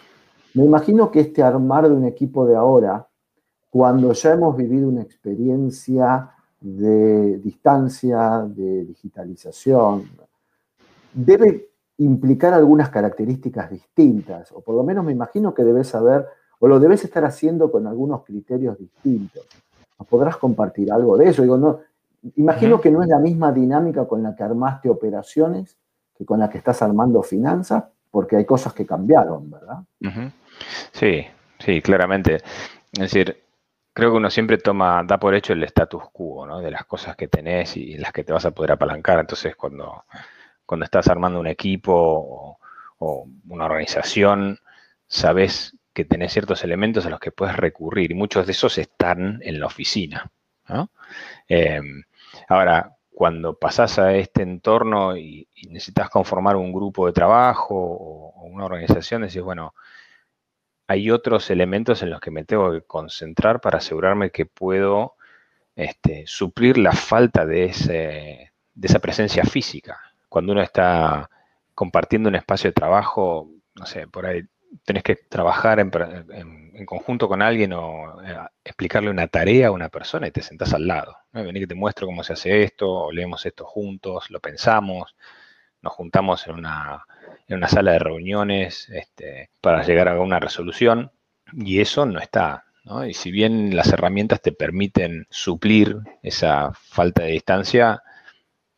Me 0.54 0.64
imagino 0.64 1.11
que 1.11 1.21
este 1.21 1.42
armar 1.42 1.88
de 1.88 1.95
un 1.95 2.07
equipo 2.07 2.47
de 2.47 2.57
ahora, 2.57 3.07
cuando 3.71 4.12
ya 4.12 4.33
hemos 4.33 4.57
vivido 4.57 4.89
una 4.89 5.03
experiencia 5.03 6.31
de 6.61 7.39
distancia, 7.39 8.45
de 8.47 8.85
digitalización, 8.85 10.11
debe 11.15 11.71
implicar 11.99 12.53
algunas 12.53 12.89
características 12.89 13.71
distintas, 13.71 14.53
o 14.53 14.61
por 14.61 14.75
lo 14.75 14.83
menos 14.83 15.05
me 15.05 15.12
imagino 15.12 15.55
que 15.55 15.62
debes 15.62 15.89
saber, 15.89 16.27
o 16.59 16.69
lo 16.69 16.81
debes 16.81 17.05
estar 17.05 17.25
haciendo 17.25 17.71
con 17.71 17.87
algunos 17.87 18.25
criterios 18.25 18.79
distintos. 18.79 19.47
¿Nos 19.99 20.09
podrás 20.09 20.37
compartir 20.37 20.93
algo 20.93 21.17
de 21.17 21.29
eso? 21.29 21.43
Digo, 21.43 21.57
no, 21.57 21.81
imagino 22.37 22.81
que 22.81 22.91
no 22.91 23.03
es 23.03 23.09
la 23.09 23.19
misma 23.19 23.53
dinámica 23.53 24.07
con 24.07 24.23
la 24.23 24.35
que 24.35 24.43
armaste 24.43 24.89
operaciones 24.89 25.77
que 26.17 26.25
con 26.27 26.39
la 26.39 26.50
que 26.50 26.59
estás 26.59 26.83
armando 26.83 27.23
finanzas, 27.23 27.85
porque 28.11 28.37
hay 28.37 28.45
cosas 28.45 28.75
que 28.75 28.85
cambiaron, 28.85 29.50
¿verdad? 29.50 29.79
Sí, 30.93 31.25
sí, 31.59 31.81
claramente. 31.81 32.37
Es 32.93 32.99
decir, 32.99 33.37
creo 34.00 34.12
que 34.12 34.16
uno 34.16 34.30
siempre 34.30 34.59
toma, 34.59 35.04
da 35.04 35.19
por 35.19 35.35
hecho 35.35 35.52
el 35.52 35.62
status 35.64 36.11
quo, 36.11 36.47
¿no? 36.47 36.61
De 36.61 36.71
las 36.71 36.85
cosas 36.87 37.14
que 37.16 37.28
tenés 37.28 37.76
y 37.76 37.97
las 37.99 38.12
que 38.12 38.25
te 38.25 38.33
vas 38.33 38.45
a 38.47 38.50
poder 38.50 38.73
apalancar. 38.73 39.21
Entonces, 39.21 39.54
cuando 39.54 40.04
cuando 40.71 40.85
estás 40.85 41.09
armando 41.09 41.40
un 41.40 41.49
equipo 41.49 42.57
o, 43.00 43.26
una 43.49 43.64
organización, 43.64 44.61
sabes 45.09 45.76
que 45.92 46.04
tenés 46.04 46.33
ciertos 46.33 46.62
elementos 46.62 47.04
a 47.04 47.11
los 47.11 47.19
que 47.19 47.33
puedes 47.33 47.57
recurrir 47.57 48.12
y 48.12 48.14
muchos 48.14 48.47
de 48.47 48.52
esos 48.52 48.78
están 48.78 49.40
en 49.42 49.59
la 49.59 49.66
oficina. 49.66 50.30
Em, 51.49 52.04
ahora, 52.49 52.95
cuando 53.11 53.59
pasás 53.59 53.99
a 53.99 54.14
este 54.14 54.42
entorno 54.42 55.16
y, 55.16 55.49
necesitas 55.71 56.09
conformar 56.09 56.54
un 56.54 56.73
grupo 56.73 57.07
de 57.07 57.14
trabajo 57.14 57.75
o, 57.75 58.45
una 58.45 58.66
organización, 58.66 59.23
decís, 59.23 59.42
bueno, 59.42 59.75
hay 60.90 61.09
otros 61.12 61.50
elementos 61.50 62.02
en 62.02 62.11
los 62.11 62.20
que 62.20 62.32
me 62.32 62.44
tengo 62.44 62.73
que 62.73 62.82
concentrar 62.82 63.61
para 63.61 63.78
asegurarme 63.78 64.32
que 64.32 64.44
puedo 64.44 65.14
este, 65.76 66.25
suplir 66.26 66.78
la 66.78 66.90
falta 66.90 67.47
de, 67.47 67.66
esa 68.82 68.99
presencia 68.99 69.44
física 69.44 70.00
cuando 70.28 70.50
uno 70.50 70.62
está 70.62 71.30
compartiendo 71.76 72.28
un 72.28 72.35
espacio 72.35 72.70
de 72.70 72.75
trabajo, 72.75 73.49
no 73.76 73.87
sé, 73.87 74.09
por 74.09 74.26
ahí 74.26 74.42
tenés 74.85 75.04
que 75.04 75.14
trabajar 75.14 75.78
en, 75.78 76.87
conjunto 76.87 77.28
con 77.28 77.40
alguien 77.40 77.73
o 77.73 78.20
eh, 78.25 78.37
explicarle 78.64 79.11
una 79.11 79.28
tarea 79.28 79.68
a 79.68 79.73
una 79.73 79.90
persona 79.90 80.26
y 80.26 80.32
te 80.32 80.42
sentás 80.42 80.75
al 80.75 80.88
lado. 80.88 81.18
Vení 81.32 81.61
que 81.61 81.68
te 81.68 81.76
muestro 81.76 82.09
cómo 82.09 82.25
se 82.25 82.32
hace 82.32 82.64
esto, 82.64 82.90
o 82.90 83.12
leemos 83.12 83.47
esto 83.47 83.64
juntos, 83.64 84.28
lo 84.28 84.40
pensamos, 84.40 85.14
nos 85.82 85.92
juntamos 85.92 86.49
en 86.49 86.54
una, 86.54 87.06
en 87.50 87.57
una 87.57 87.69
sala 87.69 87.92
de 87.92 87.99
reuniones 87.99 88.88
este, 88.90 89.50
para 89.61 89.83
llegar 89.83 90.09
a 90.09 90.21
una 90.21 90.38
resolución 90.38 91.11
y 91.52 91.80
eso 91.80 92.07
no 92.07 92.21
está. 92.21 92.64
¿no? 92.85 93.04
Y 93.04 93.12
si 93.12 93.33
bien 93.33 93.75
las 93.75 93.92
herramientas 93.92 94.40
te 94.40 94.52
permiten 94.52 95.26
suplir 95.30 95.97
esa 96.23 96.73
falta 96.73 97.25
de 97.25 97.33
distancia, 97.33 98.02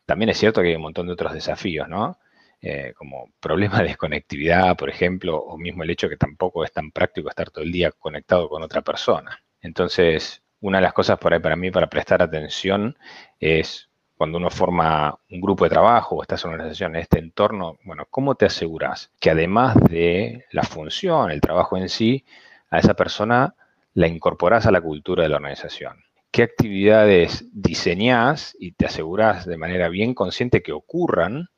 también 0.05 0.29
es 0.29 0.39
cierto 0.39 0.61
que 0.61 0.69
hay 0.69 0.75
un 0.75 0.81
montón 0.81 1.05
de 1.05 1.13
otros 1.13 1.33
desafíos, 1.33 1.87
¿no? 1.87 2.17
Eh, 2.61 2.93
como 2.95 3.29
problemas 3.39 3.79
de 3.79 3.89
desconectividad, 3.89 4.75
por 4.75 4.89
ejemplo, 4.89 5.37
o 5.37 5.57
mismo 5.57 5.83
el 5.83 5.91
hecho 5.91 6.09
que 6.09 6.17
tampoco 6.17 6.63
es 6.63 6.71
tan 6.71 6.91
práctico 6.91 7.29
estar 7.29 7.51
todo 7.51 7.63
el 7.63 7.71
día 7.71 7.91
conectado 7.91 8.49
con 8.49 8.63
otra 8.63 8.81
persona. 8.81 9.37
Entonces, 9.61 10.41
una 10.61 10.79
de 10.79 10.83
las 10.83 10.93
cosas 10.93 11.19
por 11.19 11.33
ahí 11.33 11.39
para 11.39 11.55
mí 11.55 11.69
para 11.69 11.89
prestar 11.89 12.23
atención 12.23 12.97
es 13.39 13.89
cuando 14.23 14.37
uno 14.37 14.49
forma 14.49 15.19
un 15.31 15.41
grupo 15.41 15.65
de 15.65 15.69
trabajo 15.69 16.15
o 16.15 16.21
estás 16.21 16.45
en 16.45 16.51
una 16.51 16.55
organización 16.55 16.95
en 16.95 17.01
este 17.01 17.19
entorno, 17.19 17.77
bueno, 17.83 18.05
¿cómo 18.09 18.35
te 18.35 18.45
aseguras 18.45 19.11
que 19.19 19.29
además 19.29 19.75
de 19.89 20.45
la 20.51 20.63
función, 20.63 21.29
el 21.29 21.41
trabajo 21.41 21.75
en 21.75 21.89
sí, 21.89 22.23
a 22.69 22.79
esa 22.79 22.93
persona 22.93 23.53
la 23.93 24.07
incorporas 24.07 24.65
a 24.65 24.71
la 24.71 24.79
cultura 24.79 25.23
de 25.23 25.29
la 25.29 25.35
organización? 25.35 26.05
qué 26.31 26.41
actividades 26.41 27.49
diseñás 27.51 28.55
y 28.57 28.71
te 28.71 28.85
asegurás 28.85 29.45
de 29.45 29.57
manera 29.57 29.89
bien 29.89 30.13
consciente 30.13 30.63
que 30.63 30.71
ocurran, 30.71 31.49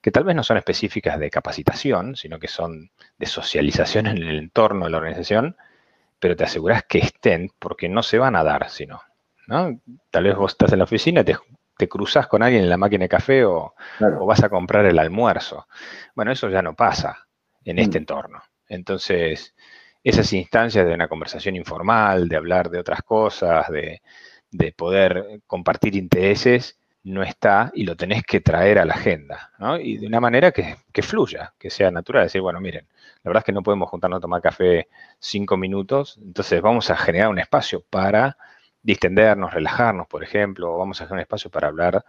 que 0.00 0.10
tal 0.10 0.24
vez 0.24 0.34
no 0.34 0.42
son 0.42 0.56
específicas 0.56 1.20
de 1.20 1.28
capacitación, 1.28 2.16
sino 2.16 2.38
que 2.38 2.48
son 2.48 2.90
de 3.18 3.26
socialización 3.26 4.06
en 4.06 4.16
el 4.16 4.38
entorno 4.38 4.86
de 4.86 4.92
la 4.92 4.96
organización, 4.96 5.58
pero 6.18 6.36
te 6.36 6.44
asegurás 6.44 6.84
que 6.88 7.00
estén 7.00 7.50
porque 7.58 7.90
no 7.90 8.02
se 8.02 8.16
van 8.16 8.34
a 8.34 8.42
dar, 8.42 8.70
sino, 8.70 9.02
¿no? 9.46 9.78
Tal 10.10 10.24
vez 10.24 10.36
vos 10.36 10.52
estás 10.52 10.72
en 10.72 10.78
la 10.78 10.84
oficina, 10.84 11.22
te, 11.22 11.36
te 11.76 11.88
cruzas 11.88 12.26
con 12.26 12.42
alguien 12.42 12.62
en 12.62 12.70
la 12.70 12.76
máquina 12.76 13.04
de 13.04 13.08
café 13.08 13.44
o, 13.44 13.74
vas 14.26 14.42
a 14.42 14.48
comprar 14.48 14.84
el 14.86 14.98
almuerzo. 14.98 15.66
Bueno, 16.14 16.32
eso 16.32 16.48
ya 16.48 16.62
no 16.62 16.74
pasa 16.74 17.26
en 17.64 17.78
este 17.78 17.98
mm. 17.98 18.02
entorno. 18.02 18.42
Entonces, 18.68 19.54
esas 20.02 20.32
instancias 20.32 20.86
de 20.86 20.94
una 20.94 21.08
conversación 21.08 21.56
informal, 21.56 22.28
de 22.28 22.36
hablar 22.36 22.70
de 22.70 22.78
otras 22.78 23.02
cosas, 23.02 23.66
de, 23.70 24.00
poder 24.76 25.40
compartir 25.46 25.96
intereses, 25.96 26.78
no 27.02 27.22
está 27.22 27.70
y 27.74 27.84
lo 27.84 27.96
tenés 27.96 28.22
que 28.22 28.40
traer 28.40 28.78
a 28.78 28.84
la 28.84 28.94
agenda, 28.94 29.52
¿no? 29.58 29.78
Y 29.78 29.98
de 29.98 30.06
una 30.06 30.20
manera 30.20 30.52
que, 30.52 31.02
fluya, 31.02 31.52
que 31.58 31.68
sea 31.68 31.90
natural. 31.90 32.24
Decir, 32.24 32.40
bueno, 32.40 32.60
miren, 32.60 32.86
la 33.22 33.28
verdad 33.30 33.40
es 33.40 33.44
que 33.44 33.52
no 33.52 33.62
podemos 33.62 33.90
juntarnos 33.90 34.18
a 34.18 34.20
tomar 34.20 34.40
café 34.40 34.88
cinco 35.18 35.56
minutos, 35.56 36.18
entonces 36.22 36.62
vamos 36.62 36.88
a 36.90 36.96
generar 36.96 37.28
un 37.28 37.38
espacio 37.38 37.84
para 37.90 38.38
distendernos, 38.84 39.52
relajarnos, 39.52 40.06
por 40.06 40.22
ejemplo, 40.22 40.72
o 40.72 40.78
vamos 40.78 41.00
a 41.00 41.06
generar 41.06 41.18
un 41.18 41.22
espacio 41.22 41.50
para 41.50 41.68
hablar 41.68 42.04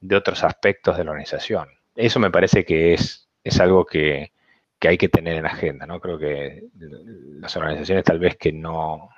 de 0.00 0.16
otros 0.16 0.42
aspectos 0.42 0.96
de 0.96 1.04
la 1.04 1.10
organización. 1.10 1.68
Eso 1.94 2.18
me 2.18 2.30
parece 2.30 2.64
que 2.64 2.94
es, 2.94 3.28
es 3.42 3.60
algo 3.60 3.84
que, 3.84 4.32
que 4.78 4.88
hay 4.88 4.96
que 4.98 5.08
tener 5.08 5.36
en 5.36 5.46
agenda, 5.46 5.86
¿no? 5.86 6.00
Creo 6.00 6.18
que 6.18 6.64
las 7.40 7.56
organizaciones 7.56 8.04
tal 8.04 8.18
vez 8.18 8.36
que 8.36 8.52
no, 8.52 9.10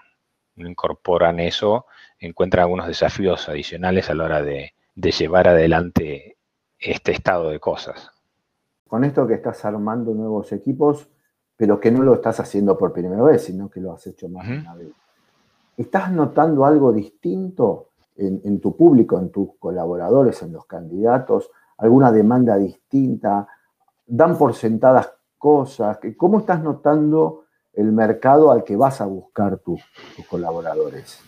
incorporan 0.57 1.41
eso, 1.41 1.87
encuentran 2.19 2.63
algunos 2.63 2.87
desafíos 2.87 3.49
adicionales 3.49 4.09
a 4.11 4.15
la 4.15 4.25
hora 4.25 4.43
de, 4.43 4.73
llevar 4.95 5.49
adelante 5.49 6.39
este 6.79 7.13
estado 7.13 7.51
de 7.51 7.61
cosas. 7.61 8.11
Con 8.89 9.05
esto 9.05 9.27
que 9.27 9.35
estás 9.35 9.65
armando 9.65 10.15
nuevos 10.15 10.53
equipos, 10.53 11.09
pero 11.57 11.81
que 11.81 11.91
no 11.91 12.03
lo 12.03 12.15
estás 12.15 12.41
haciendo 12.41 12.79
por 12.79 12.93
primera 12.93 13.23
vez, 13.23 13.45
sino 13.45 13.69
que 13.69 13.81
lo 13.81 13.93
has 13.93 14.07
hecho 14.07 14.29
más 14.29 14.49
de 14.49 14.59
una 14.59 14.75
vez. 14.75 14.89
¿Estás 15.77 16.11
notando 16.11 16.65
algo 16.65 16.93
distinto 16.93 17.91
en, 18.17 18.61
tu 18.61 18.75
público, 18.75 19.19
en 19.19 19.31
tus 19.31 19.51
colaboradores, 19.59 20.43
en 20.43 20.53
los 20.53 20.65
candidatos? 20.65 21.51
¿Alguna 21.79 22.11
demanda 22.11 22.57
distinta? 22.57 23.47
¿Dan 24.07 24.39
por 24.39 24.55
sentadas 24.55 25.13
cosas? 25.37 25.99
¿Cómo 26.17 26.39
estás 26.39 26.63
notando 26.63 27.45
el 27.75 27.93
mercado 27.93 28.51
al 28.51 28.65
que 28.65 28.75
vas 28.75 29.01
a 29.03 29.07
buscar 29.07 29.59
tus 29.59 29.83
colaboradores? 30.31 31.21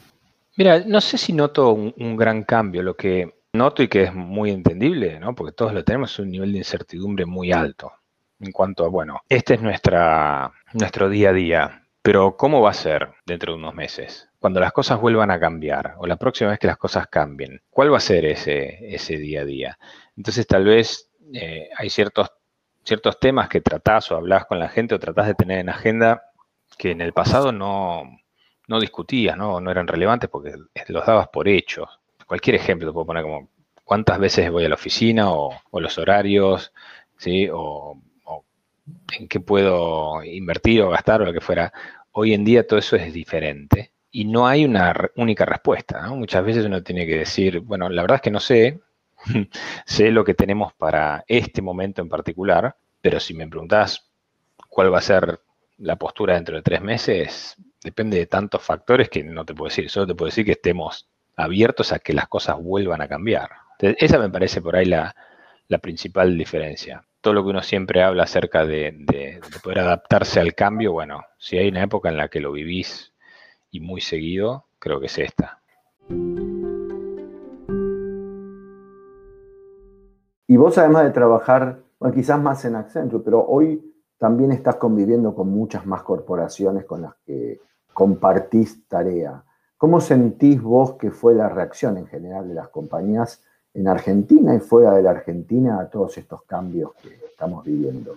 Mira, 0.56 0.80
no 0.86 1.00
sé 1.00 1.18
si 1.18 1.34
noto 1.34 1.74
un, 1.74 2.16
gran 2.16 2.42
cambio. 2.44 2.82
Lo 2.82 2.96
que 2.96 3.42
noto 3.52 3.82
y 3.82 3.88
que 3.88 4.04
es 4.04 4.14
muy 4.14 4.50
entendible, 4.50 5.20
¿no? 5.20 5.34
porque 5.34 5.52
todos 5.52 5.74
lo 5.74 5.84
tenemos, 5.84 6.12
es 6.12 6.18
un 6.20 6.30
nivel 6.30 6.52
de 6.52 6.58
incertidumbre 6.58 7.26
muy 7.26 7.52
alto 7.52 7.92
en 8.40 8.52
cuanto 8.52 8.84
a, 8.84 8.88
bueno, 8.88 9.20
este 9.28 9.54
es 9.54 9.62
nuestro 9.62 11.08
día 11.10 11.30
a 11.30 11.32
día, 11.32 11.87
pero 12.08 12.38
¿cómo 12.38 12.62
va 12.62 12.70
a 12.70 12.72
ser 12.72 13.10
dentro 13.26 13.52
de 13.52 13.58
unos 13.58 13.74
meses? 13.74 14.30
Cuando 14.38 14.60
las 14.60 14.72
cosas 14.72 14.98
vuelvan 14.98 15.30
a 15.30 15.38
cambiar 15.38 15.96
o 15.98 16.06
la 16.06 16.16
próxima 16.16 16.48
vez 16.48 16.58
que 16.58 16.66
las 16.66 16.78
cosas 16.78 17.06
cambien, 17.08 17.60
¿cuál 17.68 17.92
va 17.92 17.98
a 17.98 18.00
ser 18.00 18.24
ese, 18.24 18.94
ese 18.94 19.18
día 19.18 19.42
a 19.42 19.44
día? 19.44 19.78
Entonces 20.16 20.46
tal 20.46 20.64
vez 20.64 21.10
eh, 21.34 21.68
hay 21.76 21.90
ciertos 21.90 22.32
ciertos 22.82 23.20
temas 23.20 23.50
que 23.50 23.60
tratás 23.60 24.10
o 24.10 24.16
hablás 24.16 24.46
con 24.46 24.58
la 24.58 24.70
gente 24.70 24.94
o 24.94 24.98
tratás 24.98 25.26
de 25.26 25.34
tener 25.34 25.58
en 25.58 25.68
agenda 25.68 26.22
que 26.78 26.92
en 26.92 27.02
el 27.02 27.12
pasado 27.12 27.52
no, 27.52 28.04
no 28.68 28.80
discutías, 28.80 29.36
¿no? 29.36 29.60
no 29.60 29.70
eran 29.70 29.86
relevantes 29.86 30.30
porque 30.30 30.54
los 30.86 31.04
dabas 31.04 31.28
por 31.28 31.46
hechos. 31.46 32.00
Cualquier 32.26 32.56
ejemplo 32.56 32.88
te 32.88 32.94
puedo 32.94 33.04
poner 33.04 33.24
como 33.24 33.50
cuántas 33.84 34.18
veces 34.18 34.50
voy 34.50 34.64
a 34.64 34.70
la 34.70 34.76
oficina 34.76 35.30
o, 35.30 35.52
los 35.72 35.98
horarios, 35.98 36.72
¿sí? 37.18 37.50
O, 37.52 38.00
en 39.18 39.28
qué 39.28 39.40
puedo 39.40 40.22
invertir 40.24 40.82
o 40.82 40.90
gastar 40.90 41.22
o 41.22 41.24
lo 41.26 41.32
que 41.32 41.40
fuera. 41.40 41.72
Hoy 42.20 42.34
en 42.34 42.44
día 42.44 42.66
todo 42.66 42.80
eso 42.80 42.96
es 42.96 43.12
diferente 43.12 43.92
y 44.10 44.24
no 44.24 44.48
hay 44.48 44.64
una 44.64 44.92
única 45.14 45.44
respuesta. 45.44 46.08
Muchas 46.08 46.44
veces 46.44 46.64
uno 46.64 46.82
tiene 46.82 47.06
que 47.06 47.18
decir, 47.18 47.60
bueno, 47.60 47.88
la 47.88 48.02
verdad 48.02 48.16
es 48.16 48.22
que 48.22 48.32
no 48.32 48.40
sé, 48.40 48.80
sé 49.86 50.10
lo 50.10 50.24
que 50.24 50.34
tenemos 50.34 50.72
para 50.72 51.24
este 51.28 51.62
momento 51.62 52.02
en 52.02 52.08
particular, 52.08 52.74
pero 53.00 53.20
si 53.20 53.34
me 53.34 53.46
preguntás 53.46 54.10
cuál 54.68 54.92
va 54.92 54.98
a 54.98 55.02
ser 55.02 55.38
la 55.76 55.94
postura 55.94 56.34
dentro 56.34 56.56
de 56.56 56.62
tres 56.62 56.82
meses, 56.82 57.54
depende 57.84 58.18
de 58.18 58.26
tantos 58.26 58.64
factores 58.64 59.08
que 59.08 59.22
no 59.22 59.44
te 59.44 59.54
puedo 59.54 59.68
decir. 59.68 59.88
Solo 59.88 60.08
te 60.08 60.16
puedo 60.16 60.26
decir 60.26 60.44
que 60.44 60.58
estemos 60.58 61.08
abiertos 61.36 61.92
a 61.92 62.00
que 62.00 62.14
las 62.14 62.26
cosas 62.26 62.56
vuelvan 62.60 63.00
a 63.00 63.06
cambiar. 63.06 63.48
esa 63.78 64.18
me 64.18 64.28
parece 64.28 64.60
por 64.60 64.74
ahí 64.74 64.86
la, 64.86 65.14
principal 65.80 66.36
diferencia. 66.36 67.04
Todo 67.20 67.34
lo 67.34 67.42
que 67.42 67.50
uno 67.50 67.62
siempre 67.62 68.02
habla 68.02 68.22
acerca 68.22 68.64
de, 68.64 68.94
de, 68.96 69.40
poder 69.62 69.80
adaptarse 69.80 70.38
al 70.38 70.54
cambio, 70.54 70.92
bueno, 70.92 71.22
si 71.36 71.58
hay 71.58 71.68
una 71.68 71.82
época 71.82 72.08
en 72.08 72.16
la 72.16 72.28
que 72.28 72.40
lo 72.40 72.52
vivís 72.52 73.12
y 73.70 73.80
muy 73.80 74.00
seguido, 74.00 74.66
creo 74.78 75.00
que 75.00 75.06
es 75.06 75.18
esta. 75.18 75.60
Y 80.46 80.56
vos 80.56 80.78
además 80.78 81.04
de 81.04 81.10
trabajar, 81.10 81.80
bueno, 81.98 82.14
quizás 82.14 82.40
más 82.40 82.64
en 82.64 82.76
Accenture, 82.76 83.22
pero 83.24 83.44
hoy 83.44 83.94
también 84.16 84.52
estás 84.52 84.76
conviviendo 84.76 85.34
con 85.34 85.48
muchas 85.48 85.86
más 85.86 86.02
corporaciones 86.02 86.84
con 86.84 87.02
las 87.02 87.14
que 87.26 87.60
compartís 87.92 88.86
tarea. 88.88 89.44
¿Cómo 89.76 90.00
sentís 90.00 90.62
vos 90.62 90.94
que 90.94 91.10
fue 91.10 91.34
la 91.34 91.48
reacción 91.48 91.98
en 91.98 92.06
general 92.06 92.48
de 92.48 92.54
las 92.54 92.68
compañías 92.68 93.42
en 93.74 93.88
Argentina 93.88 94.54
y 94.54 94.60
fuera 94.60 94.94
de 94.94 95.02
la 95.02 95.10
Argentina 95.10 95.80
a 95.80 95.88
todos 95.88 96.18
estos 96.18 96.42
cambios 96.42 96.92
que 97.02 97.08
estamos 97.26 97.64
viviendo? 97.64 98.16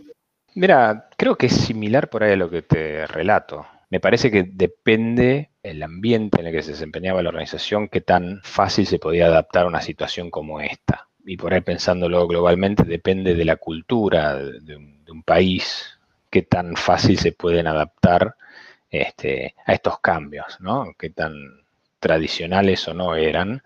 Mira, 0.56 1.10
creo 1.18 1.38
que 1.38 1.46
es 1.46 1.54
similar 1.54 2.10
por 2.10 2.24
ahí 2.24 2.34
a 2.34 2.38
lo 2.38 2.50
que 2.50 2.62
te 2.62 3.08
relato. 3.08 3.66
Me 3.90 4.00
parece 4.00 4.32
que 4.32 4.44
depende 4.44 5.52
el 5.64 5.84
ambiente 5.84 6.40
en 6.40 6.48
el 6.48 6.54
que 6.54 6.64
se 6.64 6.72
desempeñaba 6.72 7.22
la 7.22 7.30
organización, 7.30 7.88
qué 7.88 8.02
tan 8.02 8.42
fácil 8.44 8.88
se 8.88 9.00
podía 9.00 9.28
adaptar 9.28 9.66
a 9.66 9.68
una 9.68 9.82
situación 9.82 10.32
como 10.32 10.60
esta. 10.60 11.08
Y 11.26 11.38
por 11.38 11.54
ahí 11.54 11.62
pensándolo 11.62 12.28
globalmente, 12.28 12.84
depende 12.84 13.36
de 13.36 13.46
la 13.46 13.58
cultura 13.58 14.38
de 14.38 14.76
un, 14.76 15.24
país, 15.24 16.00
qué 16.30 16.42
tan 16.42 16.76
fácil 16.76 17.20
se 17.20 17.32
pueden 17.32 17.68
adaptar 17.68 18.36
este, 18.90 19.56
a 19.66 19.74
estos 19.74 20.00
cambios, 20.00 20.60
¿no? 20.60 20.94
Qué 20.98 21.12
tan 21.12 21.34
tradicionales 22.00 22.88
o 22.88 22.94
no 22.94 23.16
eran 23.16 23.62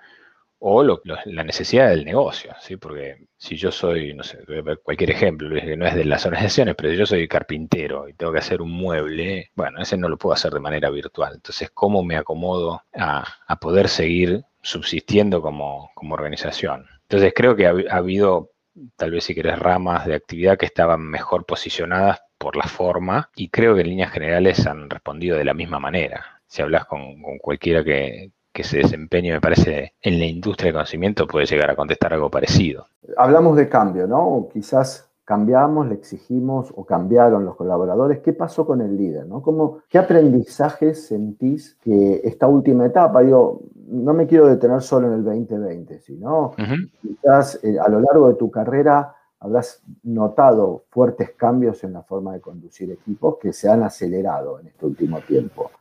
o 0.59 0.83
la 0.83 1.43
necesidad 1.43 1.89
del 1.89 2.05
negocio, 2.05 2.53
¿sí? 2.61 2.77
Porque 2.77 3.27
si 3.37 3.55
yo 3.55 3.71
soy, 3.71 4.13
no 4.13 4.23
sé, 4.23 4.39
cualquier 4.83 5.11
ejemplo, 5.11 5.49
que 5.59 5.77
no 5.77 5.85
es 5.85 5.95
de 5.95 6.05
las 6.05 6.25
organizaciones, 6.25 6.75
pero 6.75 6.89
si 6.89 6.97
yo 6.97 7.05
soy 7.05 7.27
carpintero 7.27 8.07
y 8.07 8.13
tengo 8.13 8.31
que 8.31 8.39
hacer 8.39 8.61
un 8.61 8.71
mueble, 8.71 9.51
bueno, 9.55 9.81
ese 9.81 9.97
no 9.97 10.09
lo 10.09 10.17
puedo 10.17 10.33
hacer 10.33 10.53
de 10.53 10.59
manera 10.59 10.89
virtual. 10.89 11.33
Entonces, 11.35 11.69
¿cómo 11.71 12.03
me 12.03 12.17
acomodo 12.17 12.81
a, 12.93 13.25
poder 13.59 13.89
seguir 13.89 14.43
subsistiendo 14.61 15.41
como, 15.41 15.91
organización? 15.95 16.87
Entonces, 17.03 17.33
creo 17.35 17.55
que 17.55 17.67
ha, 17.67 17.73
ha 17.91 17.97
habido, 17.97 18.51
tal 18.95 19.11
vez 19.11 19.25
si 19.25 19.35
querés, 19.35 19.59
ramas 19.59 20.05
de 20.05 20.15
actividad 20.15 20.57
que 20.57 20.65
estaban 20.65 21.01
mejor 21.01 21.45
posicionadas 21.45 22.21
por 22.37 22.55
la 22.55 22.67
forma 22.67 23.29
y 23.35 23.49
creo 23.49 23.75
que 23.75 23.81
en 23.81 23.89
líneas 23.89 24.11
generales 24.11 24.65
han 24.67 24.89
respondido 24.89 25.37
de 25.37 25.45
la 25.45 25.53
misma 25.53 25.79
manera 25.79 26.35
si 26.47 26.61
hablas 26.61 26.85
con, 26.85 27.21
cualquiera 27.39 27.83
que, 27.83 28.31
que 28.55 28.63
se 28.63 28.77
desempeñe, 28.77 29.33
me 29.33 29.41
parece, 29.41 29.93
en 30.01 30.17
la 30.17 30.25
industria 30.25 30.69
de 30.69 30.73
conocimiento, 30.73 31.27
puede 31.27 31.45
llegar 31.45 31.69
a 31.69 31.75
contestar 31.75 32.13
algo 32.13 32.31
parecido. 32.31 32.87
Hablamos 33.17 33.57
de 33.57 33.67
cambio, 33.67 34.07
¿no? 34.07 34.47
Quizás 34.51 35.11
cambiamos, 35.25 35.87
le 35.87 35.95
exigimos 35.95 36.71
o 36.73 36.85
cambiaron 36.85 37.43
los 37.43 37.55
colaboradores. 37.55 38.19
¿Qué 38.19 38.31
pasó 38.31 38.65
con 38.65 38.79
el 38.79 38.95
líder? 38.95 39.25
¿no? 39.25 39.41
¿Cómo, 39.41 39.79
¿Qué 39.89 39.97
aprendizajes 39.97 41.07
sentís 41.07 41.77
que 41.81 42.21
esta 42.23 42.47
última 42.47 42.85
etapa, 42.85 43.21
digo, 43.21 43.63
no 43.87 44.13
me 44.13 44.27
quiero 44.27 44.47
detener 44.47 44.81
solo 44.81 45.07
en 45.07 45.13
el 45.15 45.23
2020, 45.23 45.99
sino 45.99 46.53
quizás 47.01 47.59
eh, 47.63 47.77
a 47.83 47.89
lo 47.89 47.99
largo 47.99 48.29
de 48.29 48.35
tu 48.35 48.49
carrera 48.49 49.15
habrás 49.39 49.81
notado 50.03 50.85
fuertes 50.89 51.31
cambios 51.31 51.83
en 51.83 51.93
la 51.93 52.03
forma 52.03 52.33
de 52.33 52.41
conducir 52.41 52.91
equipos 52.91 53.37
que 53.39 53.51
se 53.51 53.69
han 53.69 53.83
acelerado 53.83 54.59
en 54.59 54.67
este 54.67 54.85
último 54.85 55.19
tiempo. 55.21 55.71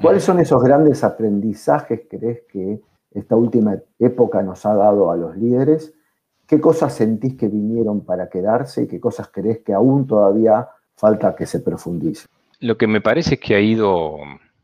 ¿Cuáles 0.00 0.24
son 0.24 0.40
esos 0.40 0.62
grandes 0.62 1.04
aprendizajes 1.04 2.02
crees 2.08 2.42
que 2.50 2.80
esta 3.10 3.36
última 3.36 3.76
época 3.98 4.42
nos 4.42 4.64
ha 4.64 4.74
dado 4.74 5.10
a 5.10 5.16
los 5.16 5.36
líderes? 5.36 5.92
¿Qué 6.46 6.60
cosas 6.60 6.94
sentís 6.94 7.36
que 7.36 7.48
vinieron 7.48 8.04
para 8.04 8.28
quedarse 8.28 8.82
y 8.82 8.86
qué 8.86 8.98
cosas 8.98 9.28
crees 9.28 9.58
que 9.58 9.74
aún 9.74 10.06
todavía 10.06 10.68
falta 10.96 11.36
que 11.36 11.46
se 11.46 11.60
profundice? 11.60 12.26
Lo 12.60 12.78
que 12.78 12.86
me 12.86 13.00
parece 13.00 13.38
que 13.38 13.54
ha 13.54 13.60
ido 13.60 14.16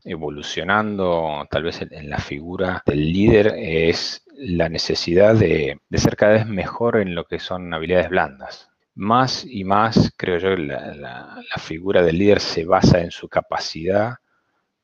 evolucionando 0.05 1.47
tal 1.50 1.65
vez 1.65 1.83
en 1.83 2.09
la 2.09 2.19
figura 2.19 2.83
del 2.87 3.12
líder 3.12 3.55
es 3.59 4.25
la 4.35 4.71
necesidad 4.71 5.35
de, 5.35 5.79
ser 5.93 6.17
cada 6.17 6.33
vez 6.33 6.47
mejor 6.47 6.97
en 6.97 7.15
lo 7.15 7.25
que 7.25 7.39
son 7.39 7.73
habilidades 7.75 8.09
blandas. 8.09 8.71
Más 8.95 9.45
y 9.45 9.65
más, 9.65 10.13
creo 10.17 10.39
yo, 10.39 10.56
la, 10.56 10.95
la 10.95 11.63
figura 11.63 12.02
del 12.02 12.19
líder 12.19 12.41
se 12.41 12.65
basa 12.65 13.00
en 13.00 13.11
su 13.11 13.28
capacidad 13.28 14.15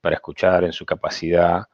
para 0.07 0.15
escuchar, 0.15 0.63
en 0.63 0.73
su 0.73 0.87
capacidad 0.87 1.65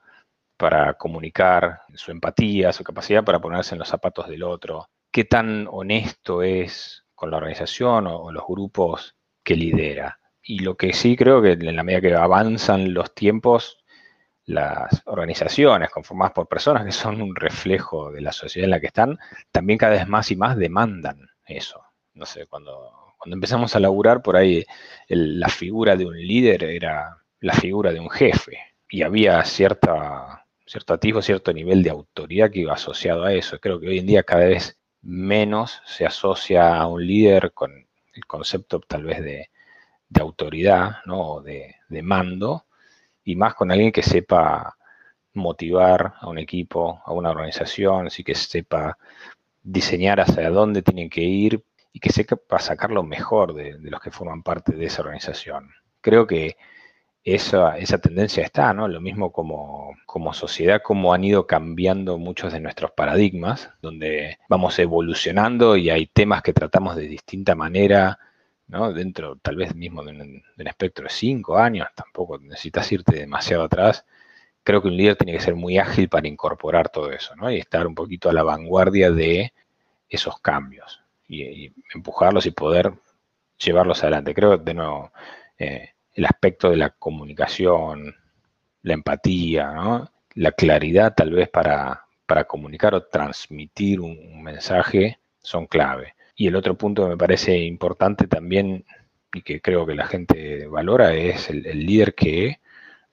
para 0.56 0.94
comunicar, 0.94 1.82
en 1.90 1.98
su 1.98 2.10
empatía, 2.10 2.72
su 2.72 2.82
capacidad 2.82 3.22
para 3.22 3.42
ponerse 3.42 3.74
en 3.74 3.78
los 3.80 3.88
zapatos 3.88 4.26
del 4.26 4.42
otro, 4.42 4.88
qué 5.10 5.24
tan 5.24 5.68
honesto 5.70 6.42
es 6.42 7.04
con 7.14 7.30
la 7.30 7.36
organización 7.36 8.06
o, 8.06 8.32
los 8.32 8.44
grupos 8.48 9.16
que 9.44 9.54
lidera. 9.54 10.18
Y 10.42 10.60
lo 10.60 10.78
que 10.78 10.94
sí 10.94 11.14
creo 11.14 11.42
que 11.42 11.52
en 11.52 11.76
la 11.76 11.82
medida 11.82 12.00
que 12.00 12.14
avanzan 12.14 12.94
los 12.94 13.14
tiempos, 13.14 13.84
las 14.46 15.02
organizaciones 15.04 15.90
conformadas 15.90 16.32
por 16.32 16.48
personas 16.48 16.86
que 16.86 16.92
son 16.92 17.20
un 17.20 17.36
reflejo 17.36 18.10
de 18.12 18.22
la 18.22 18.32
sociedad 18.32 18.64
en 18.64 18.70
la 18.70 18.80
que 18.80 18.86
están, 18.86 19.18
también 19.50 19.78
cada 19.78 19.92
vez 19.92 20.08
más 20.08 20.30
y 20.30 20.36
más 20.36 20.56
demandan 20.56 21.28
eso. 21.44 21.82
No 22.14 22.24
sé, 22.24 22.46
cuando, 22.46 23.12
cuando 23.18 23.36
empezamos 23.36 23.76
a 23.76 23.80
laburar 23.80 24.22
por 24.22 24.38
ahí, 24.38 24.64
la 25.08 25.50
figura 25.50 25.96
de 25.96 26.06
un 26.06 26.16
líder 26.16 26.64
era 26.64 27.18
la 27.42 27.54
figura 27.54 27.92
de 27.92 28.00
un 28.00 28.08
jefe 28.08 28.58
y 28.88 29.02
había 29.02 29.44
cierta, 29.44 30.46
cierto 30.64 30.94
atisbo, 30.94 31.20
cierto 31.20 31.52
nivel 31.52 31.82
de 31.82 31.90
autoridad 31.90 32.50
que 32.50 32.60
iba 32.60 32.72
asociado 32.72 33.24
a 33.24 33.34
eso. 33.34 33.58
Creo 33.58 33.80
que 33.80 33.88
hoy 33.88 33.98
en 33.98 34.06
día 34.06 34.22
cada 34.22 34.46
vez 34.46 34.78
menos 35.02 35.82
se 35.84 36.06
asocia 36.06 36.76
a 36.76 36.86
un 36.86 37.04
líder 37.04 37.52
con 37.52 37.72
el 38.14 38.26
concepto 38.26 38.80
tal 38.80 39.04
vez 39.04 39.22
de, 39.22 39.50
autoridad 40.20 40.98
¿no? 41.06 41.20
o 41.22 41.42
de, 41.42 41.76
de 41.88 42.02
mando 42.02 42.66
y 43.24 43.34
más 43.34 43.54
con 43.54 43.70
alguien 43.70 43.90
que 43.90 44.02
sepa 44.02 44.76
motivar 45.32 46.14
a 46.20 46.28
un 46.28 46.38
equipo, 46.38 47.00
a 47.04 47.12
una 47.12 47.30
organización, 47.30 48.08
así 48.08 48.22
que 48.22 48.34
sepa 48.34 48.98
diseñar 49.62 50.20
hacia 50.20 50.50
dónde 50.50 50.82
tienen 50.82 51.08
que 51.08 51.22
ir 51.22 51.64
y 51.92 51.98
que 51.98 52.12
sepa 52.12 52.58
sacar 52.58 52.90
lo 52.90 53.02
mejor 53.02 53.54
de, 53.54 53.78
de 53.78 53.90
los 53.90 54.00
que 54.00 54.10
forman 54.10 54.42
parte 54.42 54.76
de 54.76 54.84
esa 54.84 55.00
organización. 55.00 55.70
Creo 56.02 56.26
que 56.26 56.56
esa, 57.24 57.78
esa 57.78 57.98
tendencia 57.98 58.44
está, 58.44 58.72
¿no? 58.74 58.88
Lo 58.88 59.00
mismo 59.00 59.32
como, 59.32 59.94
como 60.06 60.32
sociedad, 60.32 60.82
como 60.82 61.14
han 61.14 61.24
ido 61.24 61.46
cambiando 61.46 62.18
muchos 62.18 62.52
de 62.52 62.60
nuestros 62.60 62.90
paradigmas, 62.92 63.70
donde 63.80 64.38
vamos 64.48 64.78
evolucionando 64.78 65.76
y 65.76 65.90
hay 65.90 66.06
temas 66.06 66.42
que 66.42 66.52
tratamos 66.52 66.96
de 66.96 67.08
distinta 67.08 67.54
manera, 67.54 68.18
¿no? 68.66 68.92
Dentro 68.92 69.36
tal 69.36 69.56
vez 69.56 69.74
mismo 69.74 70.02
de 70.02 70.12
un, 70.12 70.42
espectro 70.66 71.04
de 71.04 71.10
cinco 71.10 71.58
años, 71.58 71.88
tampoco 71.94 72.38
necesitas 72.38 72.90
irte 72.90 73.16
demasiado 73.16 73.64
atrás. 73.64 74.04
Creo 74.64 74.82
que 74.82 74.88
un 74.88 74.96
líder 74.96 75.16
tiene 75.16 75.32
que 75.32 75.40
ser 75.40 75.54
muy 75.56 75.78
ágil 75.78 76.08
para 76.08 76.28
incorporar 76.28 76.88
todo 76.88 77.12
eso, 77.12 77.36
¿no? 77.36 77.50
Y 77.50 77.58
estar 77.58 77.86
un 77.86 77.94
poquito 77.94 78.30
a 78.30 78.32
la 78.32 78.42
vanguardia 78.42 79.10
de 79.10 79.52
esos 80.08 80.40
cambios 80.40 81.02
y, 81.28 81.72
empujarlos 81.94 82.46
y 82.46 82.50
poder 82.52 82.92
llevarlos 83.58 84.02
adelante. 84.02 84.34
Creo, 84.34 84.58
de 84.58 84.74
nuevo, 84.74 85.12
eh, 85.58 85.91
el 86.14 86.24
aspecto 86.26 86.70
de 86.70 86.76
la 86.76 86.90
comunicación, 86.90 88.14
la 88.82 88.94
empatía, 88.94 90.10
la 90.34 90.52
claridad 90.52 91.14
tal 91.14 91.30
vez 91.30 91.48
para, 91.48 92.04
para 92.26 92.44
comunicar 92.44 92.94
o 92.94 93.04
transmitir 93.04 94.00
un, 94.00 94.42
mensaje 94.42 95.18
son 95.40 95.66
clave. 95.66 96.14
Y 96.34 96.46
el 96.46 96.56
otro 96.56 96.76
punto 96.76 97.04
que 97.04 97.10
me 97.10 97.16
parece 97.16 97.58
importante 97.58 98.26
también 98.26 98.84
y 99.32 99.42
que 99.42 99.60
creo 99.60 99.86
que 99.86 99.94
la 99.94 100.06
gente 100.06 100.66
valora 100.66 101.14
es 101.14 101.50
el, 101.50 101.62
líder 101.62 102.14
que 102.14 102.60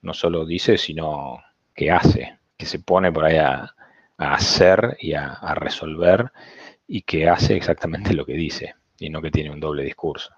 no 0.01 0.13
solo 0.13 0.45
dice, 0.45 0.77
sino 0.77 1.39
que 1.75 1.91
hace, 1.91 2.39
que 2.57 2.65
se 2.65 2.79
pone 2.79 3.11
por 3.11 3.25
ahí 3.25 3.37
a, 3.37 3.73
hacer 4.17 4.97
y 4.99 5.13
a, 5.13 5.27
a 5.27 5.55
resolver 5.55 6.31
y 6.87 7.03
que 7.03 7.29
hace 7.29 7.55
exactamente 7.55 8.13
lo 8.13 8.25
que 8.25 8.33
dice 8.33 8.75
y 8.97 9.09
no 9.09 9.21
que 9.21 9.31
tiene 9.31 9.49
un 9.49 9.61
doble 9.61 9.83
discurso. 9.83 10.33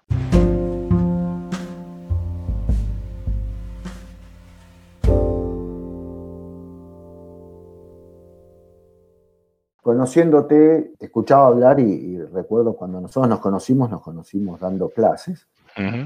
Conociéndote, 9.82 10.94
te 10.96 11.06
escuchaba 11.06 11.48
hablar 11.48 11.80
y, 11.80 12.16
recuerdo 12.18 12.74
cuando 12.74 13.00
nosotros 13.00 13.28
nos 13.28 13.40
conocimos, 13.40 13.90
nos 13.90 14.00
conocimos 14.00 14.60
dando 14.60 14.88
clases 14.88 15.48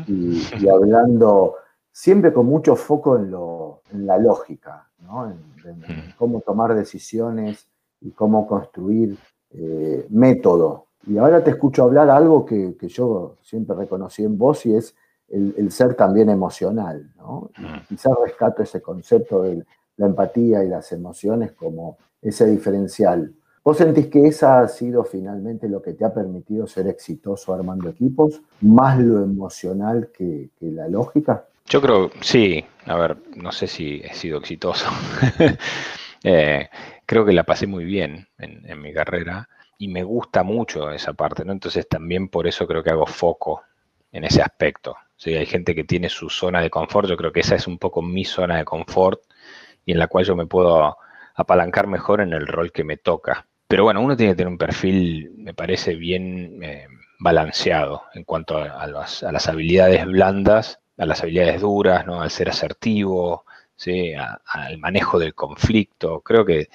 y, 0.08 0.68
hablando 0.68 1.56
siempre 1.92 2.32
con 2.32 2.46
mucho 2.46 2.74
foco 2.74 3.16
en, 3.16 3.30
lo, 3.30 3.82
en 3.92 4.06
la 4.06 4.18
lógica, 4.18 4.88
¿no? 5.00 5.30
en, 5.30 5.36
cómo 6.16 6.40
tomar 6.40 6.74
decisiones 6.74 7.68
y 8.00 8.12
cómo 8.12 8.46
construir 8.46 9.18
eh, 9.50 10.06
método. 10.08 10.86
Y 11.06 11.18
ahora 11.18 11.44
te 11.44 11.50
escucho 11.50 11.84
hablar 11.84 12.08
algo 12.08 12.46
que, 12.46 12.74
yo 12.88 13.36
siempre 13.42 13.76
reconocí 13.76 14.24
en 14.24 14.38
vos 14.38 14.64
y 14.64 14.74
es 14.74 14.94
el, 15.28 15.70
ser 15.70 15.94
también 15.94 16.30
emocional. 16.30 17.12
¿no? 17.18 17.50
quizás 17.88 18.12
rescato 18.24 18.62
ese 18.62 18.80
concepto 18.80 19.42
de 19.42 19.64
la 19.98 20.06
empatía 20.06 20.64
y 20.64 20.68
las 20.68 20.92
emociones 20.92 21.52
como 21.52 21.98
ese 22.22 22.46
diferencial. 22.46 23.34
¿Vos 23.66 23.78
sentís 23.78 24.06
que 24.06 24.28
esa 24.28 24.60
ha 24.60 24.68
sido 24.68 25.02
finalmente 25.02 25.68
lo 25.68 25.82
que 25.82 25.92
te 25.94 26.04
ha 26.04 26.14
permitido 26.14 26.68
ser 26.68 26.86
exitoso 26.86 27.52
armando 27.52 27.88
equipos, 27.88 28.40
más 28.60 28.96
lo 28.96 29.20
emocional 29.24 30.12
que, 30.16 30.50
la 30.60 30.86
lógica? 30.86 31.46
Yo 31.64 31.82
creo, 31.82 32.12
sí, 32.20 32.64
a 32.84 32.94
ver, 32.94 33.16
no 33.34 33.50
sé 33.50 33.66
si 33.66 34.00
he 34.04 34.14
sido 34.14 34.38
exitoso. 34.38 34.86
Eh, 36.28 36.68
creo 37.04 37.24
que 37.24 37.32
la 37.32 37.44
pasé 37.44 37.68
muy 37.68 37.84
bien 37.84 38.26
en, 38.38 38.80
mi 38.80 38.92
carrera 38.92 39.48
y 39.78 39.86
me 39.86 40.02
gusta 40.02 40.42
mucho 40.42 40.90
esa 40.90 41.12
parte, 41.12 41.44
¿no? 41.44 41.52
Entonces 41.52 41.86
también 41.88 42.28
por 42.28 42.48
eso 42.48 42.66
creo 42.66 42.82
que 42.82 42.90
hago 42.90 43.06
foco 43.06 43.62
en 44.10 44.24
ese 44.24 44.42
aspecto. 44.42 44.96
¿sí? 45.16 45.34
Hay 45.34 45.46
gente 45.46 45.72
que 45.72 45.84
tiene 45.84 46.08
su 46.08 46.28
zona 46.28 46.60
de 46.60 46.70
confort, 46.70 47.08
yo 47.08 47.16
creo 47.16 47.30
que 47.30 47.40
esa 47.40 47.54
es 47.54 47.68
un 47.68 47.78
poco 47.78 48.02
mi 48.02 48.24
zona 48.24 48.56
de 48.56 48.64
confort 48.64 49.20
y 49.84 49.92
en 49.92 50.00
la 50.00 50.08
cual 50.08 50.24
yo 50.24 50.34
me 50.34 50.46
puedo 50.46 50.96
apalancar 51.36 51.86
mejor 51.86 52.22
en 52.22 52.32
el 52.32 52.48
rol 52.48 52.72
que 52.72 52.82
me 52.82 52.96
toca. 52.96 53.46
Pero 53.68 53.84
bueno, 53.84 54.00
uno 54.00 54.16
tiene 54.16 54.32
que 54.32 54.36
tener 54.36 54.48
un 54.48 54.58
perfil, 54.58 55.32
me 55.38 55.52
parece, 55.54 55.94
bien 55.96 56.62
eh, 56.62 56.86
balanceado 57.18 58.04
en 58.14 58.24
cuanto 58.24 58.58
a, 58.58 58.86
las, 58.86 59.48
habilidades 59.48 60.06
blandas, 60.06 60.80
a 60.96 61.06
las 61.06 61.22
habilidades 61.22 61.60
duras, 61.60 62.06
¿no? 62.06 62.22
al 62.22 62.30
ser 62.30 62.48
asertivo, 62.48 63.44
¿sí? 63.74 64.12
al 64.14 64.78
manejo 64.78 65.18
del 65.18 65.34
conflicto. 65.34 66.20
Creo 66.20 66.44
que 66.44 66.68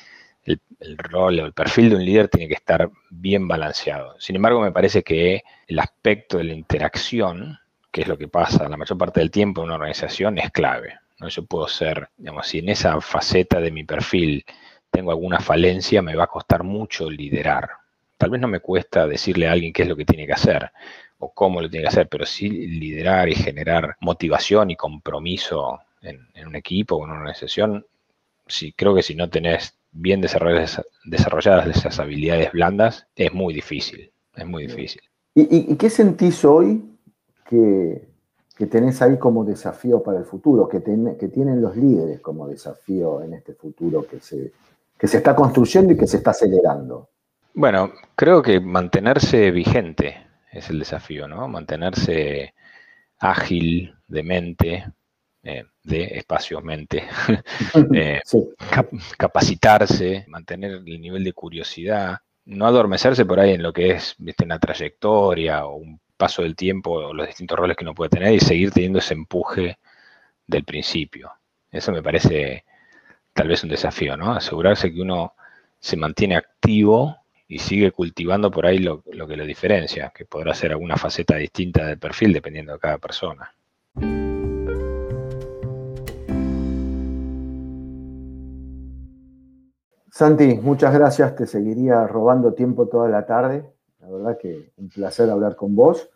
el, 0.44 0.98
rol 0.98 1.40
o 1.40 1.46
el 1.46 1.54
perfil 1.54 1.92
de 1.92 1.96
un 1.96 2.06
líder 2.06 2.28
tiene 2.28 2.48
que 2.48 2.56
estar 2.56 2.90
bien 3.10 3.48
balanceado. 3.48 4.20
Sin 4.20 4.36
embargo, 4.36 4.62
me 4.62 4.72
parece 4.72 5.04
que 5.04 5.44
el 5.68 5.80
aspecto 5.80 6.40
de 6.40 6.46
la 6.46 6.54
interacción, 6.54 7.60
que 7.92 8.02
es 8.02 8.08
lo 8.08 8.18
que 8.18 8.28
pasa 8.28 8.68
la 8.68 8.78
mayor 8.78 8.98
parte 8.98 9.20
del 9.20 9.32
tiempo 9.32 9.62
en 9.62 9.68
una 9.68 9.76
organización, 9.76 10.40
es 10.40 10.52
clave. 10.52 10.96
¿no? 11.20 11.30
Yo 11.30 11.46
puedo 11.46 11.68
ser, 11.68 12.10
digamos, 12.18 12.48
si 12.48 12.60
en 12.60 12.70
esa 12.70 13.00
faceta 13.00 13.62
de 13.62 13.72
mi 13.72 13.84
perfil 13.84 14.44
tengo 14.92 15.12
alguna 15.12 15.40
falencia, 15.40 16.02
me 16.02 16.16
va 16.16 16.26
a 16.26 16.28
costar 16.28 16.64
mucho 16.64 17.10
liderar. 17.10 17.70
Tal 18.18 18.30
vez 18.30 18.40
no 18.40 18.48
me 18.48 18.60
cuesta 18.60 19.08
decirle 19.08 19.48
a 19.48 19.54
alguien 19.54 19.74
qué 19.74 19.84
es 19.84 19.90
lo 19.90 19.96
que 19.96 20.06
tiene 20.06 20.28
que 20.28 20.34
hacer 20.34 20.72
o 21.18 21.34
cómo 21.34 21.62
lo 21.62 21.70
tiene 21.70 21.84
que 21.84 21.90
hacer, 21.90 22.08
pero 22.08 22.26
sí 22.26 22.50
liderar 22.50 23.30
y 23.30 23.36
generar 23.36 23.96
motivación 24.02 24.70
y 24.70 24.76
compromiso 24.76 25.80
en, 26.02 26.28
en 26.34 26.48
un 26.48 26.56
equipo 26.56 26.96
o 26.96 27.06
en 27.06 27.12
una 27.12 27.20
organización, 27.20 27.86
sí, 28.48 28.74
creo 28.74 28.94
que 28.94 29.04
si 29.04 29.16
no 29.16 29.30
tenés 29.30 29.74
bien 29.92 30.22
desarrolladas, 30.22 30.82
desarrolladas 31.06 31.68
esas 31.68 32.00
habilidades 32.00 32.52
blandas, 32.52 33.08
es 33.16 33.34
muy 33.34 33.54
difícil, 33.54 34.12
es 34.36 34.46
muy 34.46 34.68
difícil. 34.68 35.02
¿Y, 35.34 35.76
qué 35.76 35.90
sentís 35.90 36.44
hoy 36.44 36.84
que, 37.46 38.10
tenés 38.70 39.02
ahí 39.02 39.18
como 39.18 39.44
desafío 39.44 40.04
para 40.04 40.20
el 40.20 40.26
futuro, 40.26 40.68
que, 40.68 40.84
que 41.20 41.28
tienen 41.30 41.62
los 41.62 41.76
líderes 41.76 42.20
como 42.20 42.48
desafío 42.48 43.24
en 43.24 43.34
este 43.34 43.54
futuro 43.54 44.06
que 44.06 44.20
se, 44.20 44.52
que 45.02 45.08
se 45.08 45.18
está 45.18 45.36
construyendo 45.36 45.94
y 45.94 45.98
que 45.98 46.06
se 46.06 46.18
está 46.18 46.30
acelerando? 46.30 47.10
Bueno, 47.56 47.92
creo 48.16 48.44
que 48.44 48.60
mantenerse 48.60 49.50
vigente 49.50 50.28
es 50.52 50.70
el 50.70 50.78
desafío, 50.78 51.28
¿no? 51.28 51.48
Mantenerse 51.48 52.54
ágil 53.18 53.96
de 54.08 54.22
mente, 54.22 54.86
eh, 55.42 55.64
de 55.82 56.04
espacio-mente, 56.04 57.08
eh, 57.96 58.22
capacitarse, 59.18 60.26
mantener 60.28 60.84
el 60.86 61.02
nivel 61.02 61.24
de 61.24 61.34
curiosidad, 61.34 62.20
no 62.46 62.68
adormecerse 62.68 63.26
por 63.26 63.40
ahí 63.40 63.54
en 63.54 63.64
lo 63.64 63.74
que 63.74 63.90
es 63.94 64.14
¿viste? 64.20 64.46
una 64.46 64.60
trayectoria 64.60 65.66
o 65.66 65.78
un 65.78 66.00
paso 66.16 66.44
del 66.44 66.56
tiempo 66.56 66.92
o 66.92 67.14
los 67.14 67.26
distintos 67.26 67.58
roles 67.58 67.76
que 67.76 67.86
uno 67.86 67.96
puede 67.96 68.12
tener 68.12 68.34
y 68.34 68.40
seguir 68.40 68.70
teniendo 68.70 69.00
ese 69.00 69.16
empuje 69.16 69.80
del 70.46 70.64
principio. 70.64 71.32
Eso 71.72 71.92
me 71.92 72.04
parece 72.04 72.66
tal 73.34 73.48
vez 73.48 73.64
un 73.64 73.70
desafío, 73.70 74.18
¿no? 74.18 74.34
Asegurarse 74.34 74.92
que 74.94 75.02
uno 75.02 75.34
se 75.80 75.98
mantiene 75.98 76.36
activo 76.36 77.18
y 77.48 77.60
sigue 77.60 77.92
cultivando 77.92 78.52
por 78.52 78.66
ahí 78.66 78.78
lo, 78.78 79.04
lo 79.12 79.28
que 79.28 79.36
lo 79.36 79.46
diferencia, 79.46 80.12
que 80.16 80.26
podrá 80.26 80.54
ser 80.54 80.72
alguna 80.72 80.96
faceta 80.96 81.36
distinta 81.36 81.86
del 81.86 82.00
perfil 82.00 82.34
dependiendo 82.34 82.74
de 82.74 82.80
cada 82.80 82.98
persona. 82.98 83.52
Santi, 90.12 90.60
muchas 90.62 90.94
gracias. 90.94 91.36
Te 91.36 91.48
seguiría 91.48 92.06
robando 92.06 92.54
tiempo 92.54 92.88
toda 92.88 93.10
la 93.10 93.26
tarde. 93.26 93.66
La 94.00 94.10
verdad 94.10 94.38
que 94.38 94.72
un 94.78 94.90
placer 94.90 95.30
hablar 95.30 95.56
con 95.56 95.76
vos. 95.76 96.10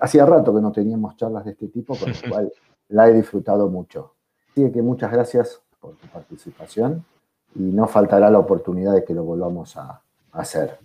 Hacía 0.00 0.24
rato 0.24 0.54
que 0.54 0.60
no 0.60 0.70
teníamos 0.72 1.16
charlas 1.16 1.44
de 1.44 1.50
este 1.50 1.68
tipo, 1.68 1.96
con 1.96 2.10
lo 2.10 2.16
cual 2.30 2.52
la 2.88 3.08
he 3.08 3.12
disfrutado 3.12 3.68
mucho. 3.68 4.14
Así 4.50 4.70
que 4.70 4.82
muchas 4.82 5.10
gracias 5.10 5.63
por 5.84 5.96
tu 5.96 6.06
participación 6.06 7.04
y 7.54 7.60
no 7.60 7.86
faltará 7.86 8.30
la 8.30 8.38
oportunidad 8.38 8.94
de 8.94 9.04
que 9.04 9.12
lo 9.12 9.22
volvamos 9.22 9.76
a, 9.76 10.00
hacer. 10.32 10.78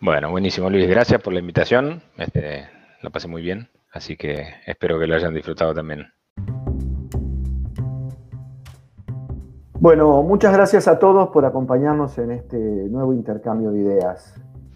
Bueno, 0.00 0.32
buenísimo 0.32 0.68
Luis, 0.68 0.88
gracias 0.88 1.22
por 1.22 1.32
la 1.32 1.38
invitación. 1.38 2.02
Este, 2.16 2.66
lo 3.02 3.10
pasé 3.10 3.28
muy 3.28 3.40
bien, 3.40 3.68
así 3.92 4.16
que 4.16 4.46
espero 4.66 4.98
que 4.98 5.06
lo 5.06 5.14
hayan 5.14 5.32
disfrutado 5.32 5.72
también. 5.74 6.06
Bueno, 9.78 10.22
muchas 10.22 10.52
gracias 10.52 10.88
a 10.88 10.98
todos 10.98 11.28
por 11.28 11.44
acompañarnos 11.44 12.18
en 12.18 12.32
este 12.32 12.56
nuevo 12.56 13.12
intercambio 13.12 13.70
de 13.70 13.80
ideas. 13.80 14.34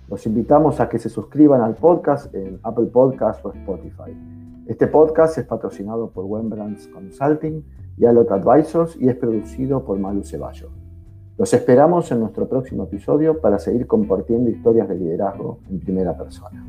Los 0.08 0.24
invitamos 0.26 0.78
a 0.78 0.88
que 0.88 1.00
se 1.00 1.08
suscriban 1.08 1.62
al 1.62 1.74
podcast 1.74 2.32
en 2.34 2.60
Apple 2.62 2.86
Podcasts 2.86 3.44
o 3.44 3.52
Spotify. 3.52 4.14
Este 4.68 4.86
podcast 4.86 5.38
es 5.38 5.46
patrocinado 5.46 6.10
por 6.10 6.26
Wembrands 6.26 6.86
Consulting 6.88 7.64
y 8.00 8.06
Alot 8.06 8.30
Advisors 8.32 8.96
y 8.98 9.10
es 9.10 9.16
producido 9.16 9.84
por 9.84 9.98
Malu 9.98 10.24
Ceballos. 10.24 10.70
Los 11.36 11.52
esperamos 11.52 12.10
en 12.10 12.20
nuestro 12.20 12.48
próximo 12.48 12.84
episodio 12.84 13.42
para 13.42 13.58
seguir 13.58 13.86
compartiendo 13.86 14.48
historias 14.48 14.88
de 14.88 14.94
liderazgo 14.94 15.58
en 15.68 15.80
primera 15.80 16.16
persona. 16.16 16.64